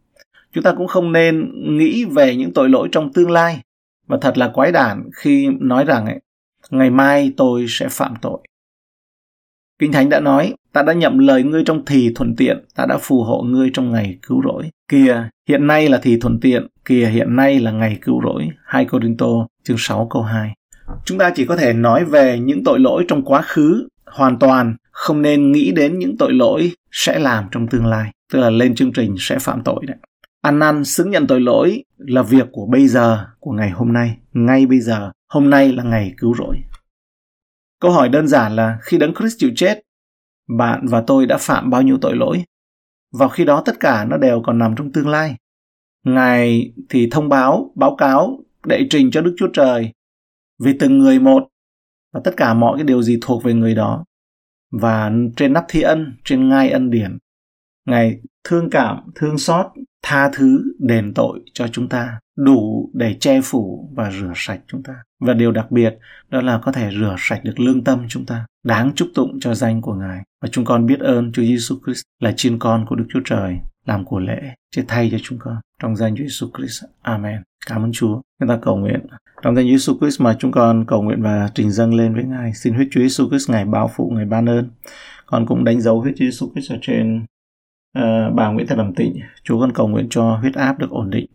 chúng 0.55 0.63
ta 0.63 0.73
cũng 0.77 0.87
không 0.87 1.11
nên 1.11 1.51
nghĩ 1.77 2.05
về 2.05 2.35
những 2.35 2.53
tội 2.53 2.69
lỗi 2.69 2.89
trong 2.91 3.13
tương 3.13 3.31
lai. 3.31 3.61
Và 4.07 4.17
thật 4.21 4.37
là 4.37 4.51
quái 4.53 4.71
đản 4.71 5.03
khi 5.15 5.47
nói 5.59 5.85
rằng 5.85 6.05
ấy, 6.05 6.19
ngày 6.69 6.89
mai 6.89 7.33
tôi 7.37 7.65
sẽ 7.69 7.87
phạm 7.89 8.13
tội. 8.21 8.39
Kinh 9.79 9.91
thánh 9.91 10.09
đã 10.09 10.19
nói 10.19 10.53
ta 10.73 10.83
đã 10.83 10.93
nhậm 10.93 11.17
lời 11.17 11.43
ngươi 11.43 11.63
trong 11.65 11.85
thì 11.85 12.11
thuận 12.15 12.35
tiện 12.35 12.65
ta 12.75 12.85
đã 12.85 12.97
phù 12.97 13.23
hộ 13.23 13.41
ngươi 13.41 13.69
trong 13.73 13.91
ngày 13.91 14.17
cứu 14.21 14.41
rỗi. 14.45 14.69
Kìa 14.87 15.29
hiện 15.49 15.67
nay 15.67 15.89
là 15.89 15.99
thì 16.03 16.19
thuận 16.19 16.39
tiện 16.39 16.67
kìa 16.85 17.05
hiện 17.05 17.35
nay 17.35 17.59
là 17.59 17.71
ngày 17.71 17.97
cứu 18.01 18.21
rỗi. 18.23 18.49
2 18.65 18.85
Corinto 18.85 19.27
chương 19.63 19.77
6 19.79 20.07
câu 20.09 20.23
2 20.23 20.53
chúng 21.05 21.17
ta 21.17 21.31
chỉ 21.35 21.45
có 21.45 21.57
thể 21.57 21.73
nói 21.73 22.05
về 22.05 22.39
những 22.39 22.63
tội 22.63 22.79
lỗi 22.79 23.05
trong 23.07 23.25
quá 23.25 23.41
khứ 23.41 23.87
hoàn 24.05 24.39
toàn 24.39 24.75
không 24.91 25.21
nên 25.21 25.51
nghĩ 25.51 25.71
đến 25.71 25.99
những 25.99 26.17
tội 26.17 26.33
lỗi 26.33 26.71
sẽ 26.91 27.19
làm 27.19 27.45
trong 27.51 27.67
tương 27.67 27.85
lai, 27.85 28.11
tức 28.33 28.39
là 28.39 28.49
lên 28.49 28.75
chương 28.75 28.93
trình 28.93 29.15
sẽ 29.19 29.39
phạm 29.39 29.61
tội 29.63 29.85
đấy. 29.87 29.97
Ăn 30.45 30.59
năn 30.59 30.85
xứng 30.85 31.11
nhận 31.11 31.27
tội 31.27 31.41
lỗi 31.41 31.83
là 31.97 32.21
việc 32.21 32.47
của 32.51 32.65
bây 32.71 32.87
giờ, 32.87 33.27
của 33.39 33.51
ngày 33.51 33.69
hôm 33.69 33.93
nay, 33.93 34.17
ngay 34.33 34.65
bây 34.65 34.79
giờ. 34.79 35.11
Hôm 35.29 35.49
nay 35.49 35.73
là 35.73 35.83
ngày 35.83 36.13
cứu 36.17 36.35
rỗi. 36.35 36.57
Câu 37.79 37.91
hỏi 37.91 38.09
đơn 38.09 38.27
giản 38.27 38.55
là 38.55 38.77
khi 38.81 38.97
Đấng 38.97 39.13
Christ 39.15 39.35
chịu 39.39 39.51
chết, 39.55 39.81
bạn 40.57 40.87
và 40.87 41.03
tôi 41.07 41.25
đã 41.25 41.37
phạm 41.37 41.69
bao 41.69 41.81
nhiêu 41.81 41.97
tội 42.01 42.15
lỗi? 42.15 42.43
Vào 43.13 43.29
khi 43.29 43.45
đó 43.45 43.63
tất 43.65 43.79
cả 43.79 44.05
nó 44.05 44.17
đều 44.17 44.41
còn 44.45 44.57
nằm 44.57 44.75
trong 44.75 44.91
tương 44.91 45.07
lai. 45.07 45.35
Ngài 46.03 46.73
thì 46.89 47.07
thông 47.11 47.29
báo, 47.29 47.71
báo 47.75 47.95
cáo, 47.95 48.39
đệ 48.65 48.87
trình 48.89 49.11
cho 49.11 49.21
Đức 49.21 49.35
Chúa 49.37 49.49
Trời 49.53 49.91
về 50.59 50.75
từng 50.79 50.97
người 50.97 51.19
một 51.19 51.43
và 52.13 52.21
tất 52.23 52.33
cả 52.37 52.53
mọi 52.53 52.77
cái 52.77 52.83
điều 52.83 53.01
gì 53.01 53.17
thuộc 53.21 53.43
về 53.43 53.53
người 53.53 53.75
đó. 53.75 54.05
Và 54.71 55.11
trên 55.35 55.53
nắp 55.53 55.65
thi 55.67 55.81
ân, 55.81 56.17
trên 56.23 56.49
ngai 56.49 56.69
ân 56.69 56.89
điển, 56.89 57.17
Ngài 57.85 58.19
thương 58.45 58.69
cảm, 58.69 58.97
thương 59.15 59.37
xót, 59.37 59.65
tha 60.03 60.29
thứ, 60.33 60.63
đền 60.79 61.13
tội 61.13 61.39
cho 61.53 61.67
chúng 61.67 61.89
ta, 61.89 62.19
đủ 62.35 62.89
để 62.93 63.13
che 63.19 63.41
phủ 63.43 63.89
và 63.95 64.11
rửa 64.11 64.31
sạch 64.35 64.59
chúng 64.67 64.83
ta. 64.83 64.93
Và 65.19 65.33
điều 65.33 65.51
đặc 65.51 65.71
biệt 65.71 65.97
đó 66.29 66.41
là 66.41 66.59
có 66.63 66.71
thể 66.71 66.89
rửa 66.99 67.15
sạch 67.19 67.43
được 67.43 67.59
lương 67.59 67.83
tâm 67.83 68.05
chúng 68.09 68.25
ta, 68.25 68.45
đáng 68.63 68.91
chúc 68.95 69.07
tụng 69.15 69.39
cho 69.39 69.55
danh 69.55 69.81
của 69.81 69.93
Ngài. 69.93 70.21
Và 70.41 70.49
chúng 70.51 70.65
con 70.65 70.85
biết 70.85 70.99
ơn 70.99 71.31
Chúa 71.31 71.41
Giêsu 71.41 71.75
Christ 71.85 72.03
là 72.19 72.31
chiên 72.31 72.59
con 72.59 72.85
của 72.85 72.95
Đức 72.95 73.05
Chúa 73.09 73.21
Trời, 73.25 73.57
làm 73.85 74.05
của 74.05 74.19
lễ, 74.19 74.41
chết 74.75 74.83
thay 74.87 75.09
cho 75.11 75.17
chúng 75.23 75.39
con. 75.41 75.57
Trong 75.81 75.95
danh 75.95 76.15
Chúa 76.15 76.23
Giêsu 76.23 76.47
Christ. 76.57 76.83
Amen. 77.01 77.41
Cảm 77.67 77.83
ơn 77.83 77.91
Chúa. 77.93 78.21
Chúng 78.39 78.49
ta 78.49 78.59
cầu 78.61 78.77
nguyện. 78.77 78.99
Trong 79.41 79.55
danh 79.55 79.65
Chúa 79.65 79.71
Giêsu 79.71 79.97
Christ 79.99 80.21
mà 80.21 80.35
chúng 80.39 80.51
con 80.51 80.85
cầu 80.87 81.01
nguyện 81.01 81.21
và 81.21 81.49
trình 81.55 81.71
dâng 81.71 81.93
lên 81.93 82.13
với 82.13 82.23
Ngài. 82.23 82.53
Xin 82.53 82.73
huyết 82.73 82.87
Chúa 82.91 83.01
Giêsu 83.01 83.29
Christ 83.29 83.49
Ngài 83.49 83.65
bao 83.65 83.91
phủ, 83.95 84.11
Ngài 84.15 84.25
ban 84.25 84.49
ơn. 84.49 84.69
Con 85.25 85.45
cũng 85.45 85.63
đánh 85.63 85.81
dấu 85.81 86.01
huyết 86.01 86.15
Chúa 86.17 86.25
Giêsu 86.25 86.51
Christ 86.53 86.71
ở 86.71 86.77
trên 86.81 87.25
Ờ, 87.95 88.31
bà 88.35 88.49
Nguyễn 88.49 88.67
Thị 88.67 88.75
Đầm 88.77 88.93
Tịnh. 88.93 89.19
chú 89.43 89.59
con 89.59 89.71
cầu 89.71 89.87
nguyện 89.87 90.07
cho 90.09 90.35
huyết 90.35 90.53
áp 90.53 90.79
được 90.79 90.89
ổn 90.89 91.09
định. 91.09 91.25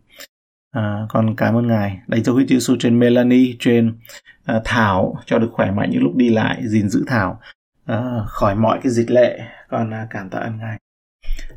À, 0.71 1.05
con 1.09 1.35
cảm 1.35 1.55
ơn 1.55 1.67
Ngài 1.67 1.99
đánh 2.07 2.23
dấu 2.23 2.35
huyết 2.35 2.47
chữ 2.49 2.55
Giêsu 2.55 2.75
trên 2.79 2.99
Melanie, 2.99 3.55
trên 3.59 3.99
à, 4.45 4.61
Thảo 4.65 5.15
cho 5.25 5.39
được 5.39 5.49
khỏe 5.51 5.71
mạnh 5.71 5.89
những 5.91 6.03
lúc 6.03 6.15
đi 6.15 6.29
lại, 6.29 6.67
gìn 6.67 6.89
giữ 6.89 7.03
Thảo 7.07 7.39
à, 7.85 8.01
khỏi 8.27 8.55
mọi 8.55 8.79
cái 8.83 8.91
dịch 8.91 9.11
lệ. 9.11 9.39
Con 9.69 9.93
à, 9.93 10.07
cảm 10.09 10.29
tạ 10.29 10.39
ơn 10.39 10.57
Ngài. 10.57 10.77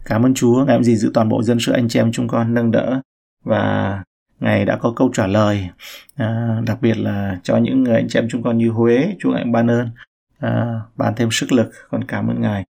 Cảm 0.04 0.26
ơn 0.26 0.34
Chúa, 0.34 0.64
Ngài 0.64 0.84
gìn 0.84 0.96
giữ 0.96 1.10
toàn 1.14 1.28
bộ 1.28 1.42
dân 1.42 1.58
sự 1.60 1.72
anh 1.72 1.88
chị 1.88 2.00
em 2.00 2.12
chúng 2.12 2.28
con 2.28 2.54
nâng 2.54 2.70
đỡ 2.70 3.00
và 3.44 4.02
Ngài 4.40 4.64
đã 4.64 4.76
có 4.76 4.92
câu 4.96 5.10
trả 5.12 5.26
lời 5.26 5.68
à, 6.16 6.60
đặc 6.66 6.78
biệt 6.80 6.98
là 6.98 7.38
cho 7.42 7.56
những 7.56 7.82
người 7.82 7.94
anh 7.94 8.08
chị 8.08 8.18
em 8.18 8.28
chúng 8.30 8.42
con 8.42 8.58
như 8.58 8.70
Huế, 8.70 9.14
Chúa 9.18 9.32
Ngài 9.32 9.44
ban 9.44 9.70
ơn 9.70 9.90
à, 10.38 10.80
ban 10.96 11.14
thêm 11.14 11.28
sức 11.30 11.52
lực, 11.52 11.70
con 11.90 12.04
cảm 12.04 12.28
ơn 12.30 12.40
Ngài 12.40 12.64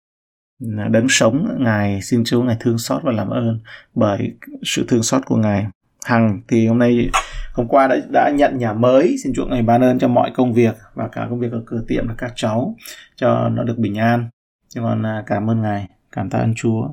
đấng 0.91 1.07
sống 1.09 1.57
ngài 1.59 2.03
xin 2.03 2.25
chúa 2.25 2.43
ngài 2.43 2.57
thương 2.61 2.79
xót 2.79 3.03
và 3.03 3.13
làm 3.13 3.29
ơn 3.29 3.61
bởi 3.95 4.33
sự 4.63 4.85
thương 4.89 5.03
xót 5.03 5.27
của 5.27 5.37
ngài. 5.37 5.67
Hằng 6.05 6.41
thì 6.49 6.67
hôm 6.67 6.79
nay 6.79 7.11
hôm 7.53 7.69
qua 7.69 7.89
đã 7.89 7.97
đã 8.13 8.31
nhận 8.35 8.59
nhà 8.59 8.73
mới. 8.73 9.17
Xin 9.25 9.33
chúa 9.35 9.47
ngài 9.47 9.63
ban 9.63 9.83
ơn 9.83 9.99
cho 9.99 10.09
mọi 10.09 10.31
công 10.35 10.53
việc 10.53 10.75
và 10.95 11.09
cả 11.09 11.27
công 11.31 11.39
việc 11.39 11.53
ở 11.53 11.63
cửa 11.67 11.85
tiệm 11.89 12.09
là 12.09 12.15
các 12.19 12.33
cháu 12.35 12.77
cho 13.17 13.49
nó 13.49 13.63
được 13.63 13.79
bình 13.79 13.99
an. 13.99 14.29
Cho 14.69 14.83
con 14.83 15.07
à, 15.07 15.23
cảm 15.27 15.51
ơn 15.51 15.63
ngài 15.63 15.89
cảm 16.13 16.31
tạ 16.31 16.39
ơn 16.39 16.55
chúa. 16.57 16.89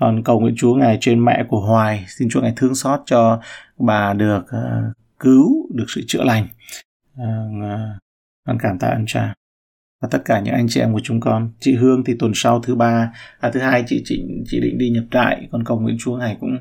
Còn 0.00 0.22
cầu 0.22 0.40
nguyện 0.40 0.54
chúa 0.56 0.74
ngài 0.74 0.98
trên 1.00 1.24
mẹ 1.24 1.44
của 1.48 1.60
hoài 1.60 2.04
xin 2.08 2.28
chúa 2.30 2.40
ngài 2.40 2.52
thương 2.56 2.74
xót 2.74 3.00
cho 3.06 3.40
bà 3.78 4.12
được 4.12 4.42
uh, 4.42 4.96
cứu 5.18 5.66
được 5.74 5.84
sự 5.88 6.00
chữa 6.06 6.24
lành. 6.24 6.46
Uh, 7.14 8.00
con 8.46 8.58
cảm 8.60 8.78
tạ 8.78 8.88
ơn 8.88 9.04
cha 9.06 9.34
và 10.00 10.08
tất 10.10 10.22
cả 10.24 10.40
những 10.40 10.54
anh 10.54 10.66
chị 10.68 10.80
em 10.80 10.92
của 10.92 11.00
chúng 11.02 11.20
con 11.20 11.50
chị 11.60 11.74
Hương 11.74 12.04
thì 12.04 12.14
tuần 12.18 12.32
sau 12.34 12.60
thứ 12.60 12.74
ba 12.74 13.12
à, 13.40 13.50
thứ 13.50 13.60
hai 13.60 13.84
chị 13.86 14.02
chị 14.04 14.24
chị 14.46 14.60
định 14.60 14.78
đi 14.78 14.90
nhập 14.90 15.04
trại 15.10 15.48
còn 15.52 15.64
cầu 15.64 15.80
nguyện 15.80 15.96
Chúa 16.00 16.16
ngài 16.16 16.36
cũng 16.40 16.58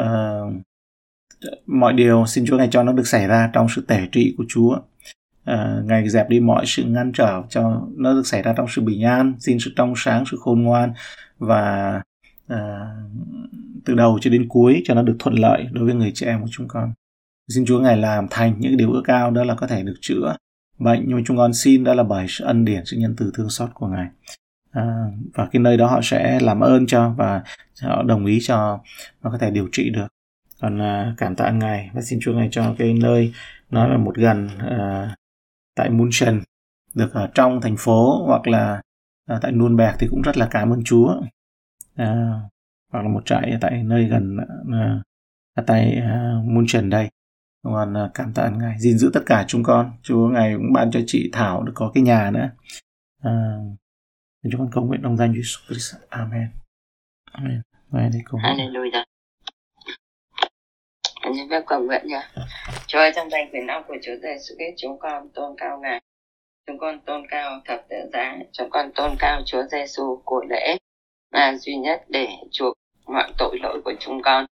uh, 0.00 0.62
mọi 1.66 1.92
điều 1.92 2.26
xin 2.26 2.46
Chúa 2.46 2.58
ngài 2.58 2.68
cho 2.70 2.82
nó 2.82 2.92
được 2.92 3.06
xảy 3.06 3.26
ra 3.26 3.50
trong 3.52 3.66
sự 3.68 3.84
tể 3.88 4.00
trị 4.12 4.34
của 4.38 4.44
Chúa. 4.48 4.78
Uh, 5.50 5.84
ngài 5.84 6.08
dẹp 6.08 6.28
đi 6.28 6.40
mọi 6.40 6.64
sự 6.66 6.84
ngăn 6.84 7.12
trở 7.12 7.42
cho 7.48 7.82
nó 7.96 8.12
được 8.12 8.26
xảy 8.26 8.42
ra 8.42 8.54
trong 8.56 8.66
sự 8.68 8.82
bình 8.82 9.04
an 9.04 9.34
xin 9.40 9.58
sự 9.58 9.72
trong 9.76 9.94
sáng 9.96 10.24
sự 10.30 10.36
khôn 10.40 10.62
ngoan 10.62 10.92
và 11.38 12.02
uh, 12.52 12.58
từ 13.84 13.94
đầu 13.94 14.18
cho 14.20 14.30
đến 14.30 14.46
cuối 14.48 14.82
cho 14.84 14.94
nó 14.94 15.02
được 15.02 15.16
thuận 15.18 15.34
lợi 15.34 15.66
đối 15.72 15.84
với 15.84 15.94
người 15.94 16.12
chị 16.14 16.26
em 16.26 16.42
của 16.42 16.48
chúng 16.50 16.68
con. 16.68 16.92
Xin 17.48 17.64
Chúa 17.66 17.80
ngài 17.80 17.96
làm 17.96 18.26
thành 18.30 18.54
những 18.58 18.76
điều 18.76 18.92
ước 18.92 19.02
cao 19.04 19.30
đó 19.30 19.44
là 19.44 19.54
có 19.54 19.66
thể 19.66 19.82
được 19.82 19.96
chữa 20.00 20.36
bệnh 20.78 21.04
nhưng 21.06 21.16
mà 21.16 21.22
chúng 21.26 21.36
con 21.36 21.54
xin 21.54 21.84
đó 21.84 21.94
là 21.94 22.02
bởi 22.02 22.26
sự 22.28 22.44
ân 22.44 22.64
điển 22.64 22.84
sự 22.84 22.96
nhân 22.96 23.14
từ 23.16 23.30
thương 23.34 23.50
xót 23.50 23.70
của 23.74 23.86
ngài. 23.86 24.06
À, 24.70 25.04
và 25.34 25.48
cái 25.52 25.62
nơi 25.62 25.76
đó 25.76 25.86
họ 25.86 26.00
sẽ 26.02 26.40
làm 26.40 26.60
ơn 26.60 26.86
cho 26.86 27.10
và 27.10 27.42
họ 27.82 28.02
đồng 28.02 28.26
ý 28.26 28.38
cho 28.42 28.80
nó 29.22 29.30
có 29.30 29.38
thể 29.38 29.50
điều 29.50 29.68
trị 29.72 29.90
được. 29.90 30.06
Còn 30.60 30.82
à, 30.82 31.14
cảm 31.18 31.36
tạ 31.36 31.50
ngài 31.50 31.90
và 31.94 32.00
xin 32.02 32.18
chúa 32.22 32.32
ngài 32.32 32.48
cho 32.50 32.74
cái 32.78 32.94
nơi 32.94 33.32
nó 33.70 33.86
là 33.86 33.96
một 33.96 34.16
gần 34.16 34.48
à, 34.58 35.16
tại 35.74 35.90
Munchen 35.90 36.42
được 36.94 37.14
ở 37.14 37.28
trong 37.34 37.60
thành 37.60 37.76
phố 37.78 38.26
hoặc 38.26 38.46
là 38.48 38.82
à, 39.26 39.38
tại 39.42 39.52
Nuremberg 39.52 39.96
thì 39.98 40.06
cũng 40.10 40.22
rất 40.22 40.36
là 40.36 40.48
cảm 40.50 40.72
ơn 40.72 40.84
chúa. 40.84 41.20
À, 41.94 42.40
hoặc 42.92 43.02
là 43.02 43.08
một 43.08 43.22
trại 43.24 43.52
tại 43.60 43.82
nơi 43.82 44.04
gần 44.04 44.36
à, 44.72 45.02
à 45.54 45.62
tại 45.66 45.92
à, 45.94 46.32
Munchen 46.44 46.90
đây 46.90 47.08
còn 47.72 47.96
à, 47.96 48.10
cảm 48.14 48.32
tạ 48.34 48.50
ngài. 48.58 48.78
Gìn 48.78 48.98
giữ 48.98 49.10
tất 49.14 49.20
cả 49.26 49.44
chúng 49.48 49.62
con. 49.62 49.92
Chúa 50.02 50.28
ngài 50.28 50.54
cũng 50.56 50.72
ban 50.72 50.90
cho 50.90 51.00
chị 51.06 51.30
thảo 51.32 51.62
được 51.62 51.72
có 51.74 51.90
cái 51.94 52.02
nhà 52.02 52.30
nữa. 52.30 52.50
À, 53.22 53.32
chúng 54.42 54.60
con 54.60 54.70
cầu 54.72 54.84
nguyện 54.84 55.00
trong 55.02 55.16
danh 55.16 55.32
Jesus 55.32 55.66
Christ. 55.66 55.94
Amen. 56.08 56.48
Amen. 57.32 57.62
Ngài 57.90 58.10
đi 58.12 58.18
cầu 58.30 58.40
Hallelujah. 58.40 59.04
Anh 61.20 61.34
em 61.36 61.50
phép 61.50 61.62
cầu 61.66 61.80
nguyện 61.80 62.02
nha. 62.06 62.30
Chúa 62.86 62.98
ơi 62.98 63.12
trong 63.16 63.30
danh 63.30 63.50
quyền 63.52 63.66
năng 63.66 63.84
của 63.88 63.96
Chúa 64.02 64.16
Giêsu 64.22 64.54
Christ 64.58 64.74
chúng 64.76 64.98
con 64.98 65.28
tôn 65.34 65.54
cao 65.58 65.78
ngài. 65.82 66.00
Chúng 66.66 66.78
con 66.78 67.00
tôn 67.00 67.22
cao 67.30 67.60
thập 67.64 67.80
tự 67.88 67.96
giá. 68.12 68.36
Chúng 68.52 68.70
con 68.70 68.90
tôn 68.94 69.10
cao 69.18 69.42
Chúa 69.46 69.62
Giêsu 69.70 70.22
của 70.24 70.44
lễ 70.50 70.76
là 71.32 71.54
duy 71.54 71.76
nhất 71.76 72.04
để 72.08 72.28
chuộc 72.50 72.74
mọi 73.06 73.32
tội 73.38 73.58
lỗi 73.62 73.80
của 73.84 73.94
chúng 74.00 74.22
con 74.22 74.46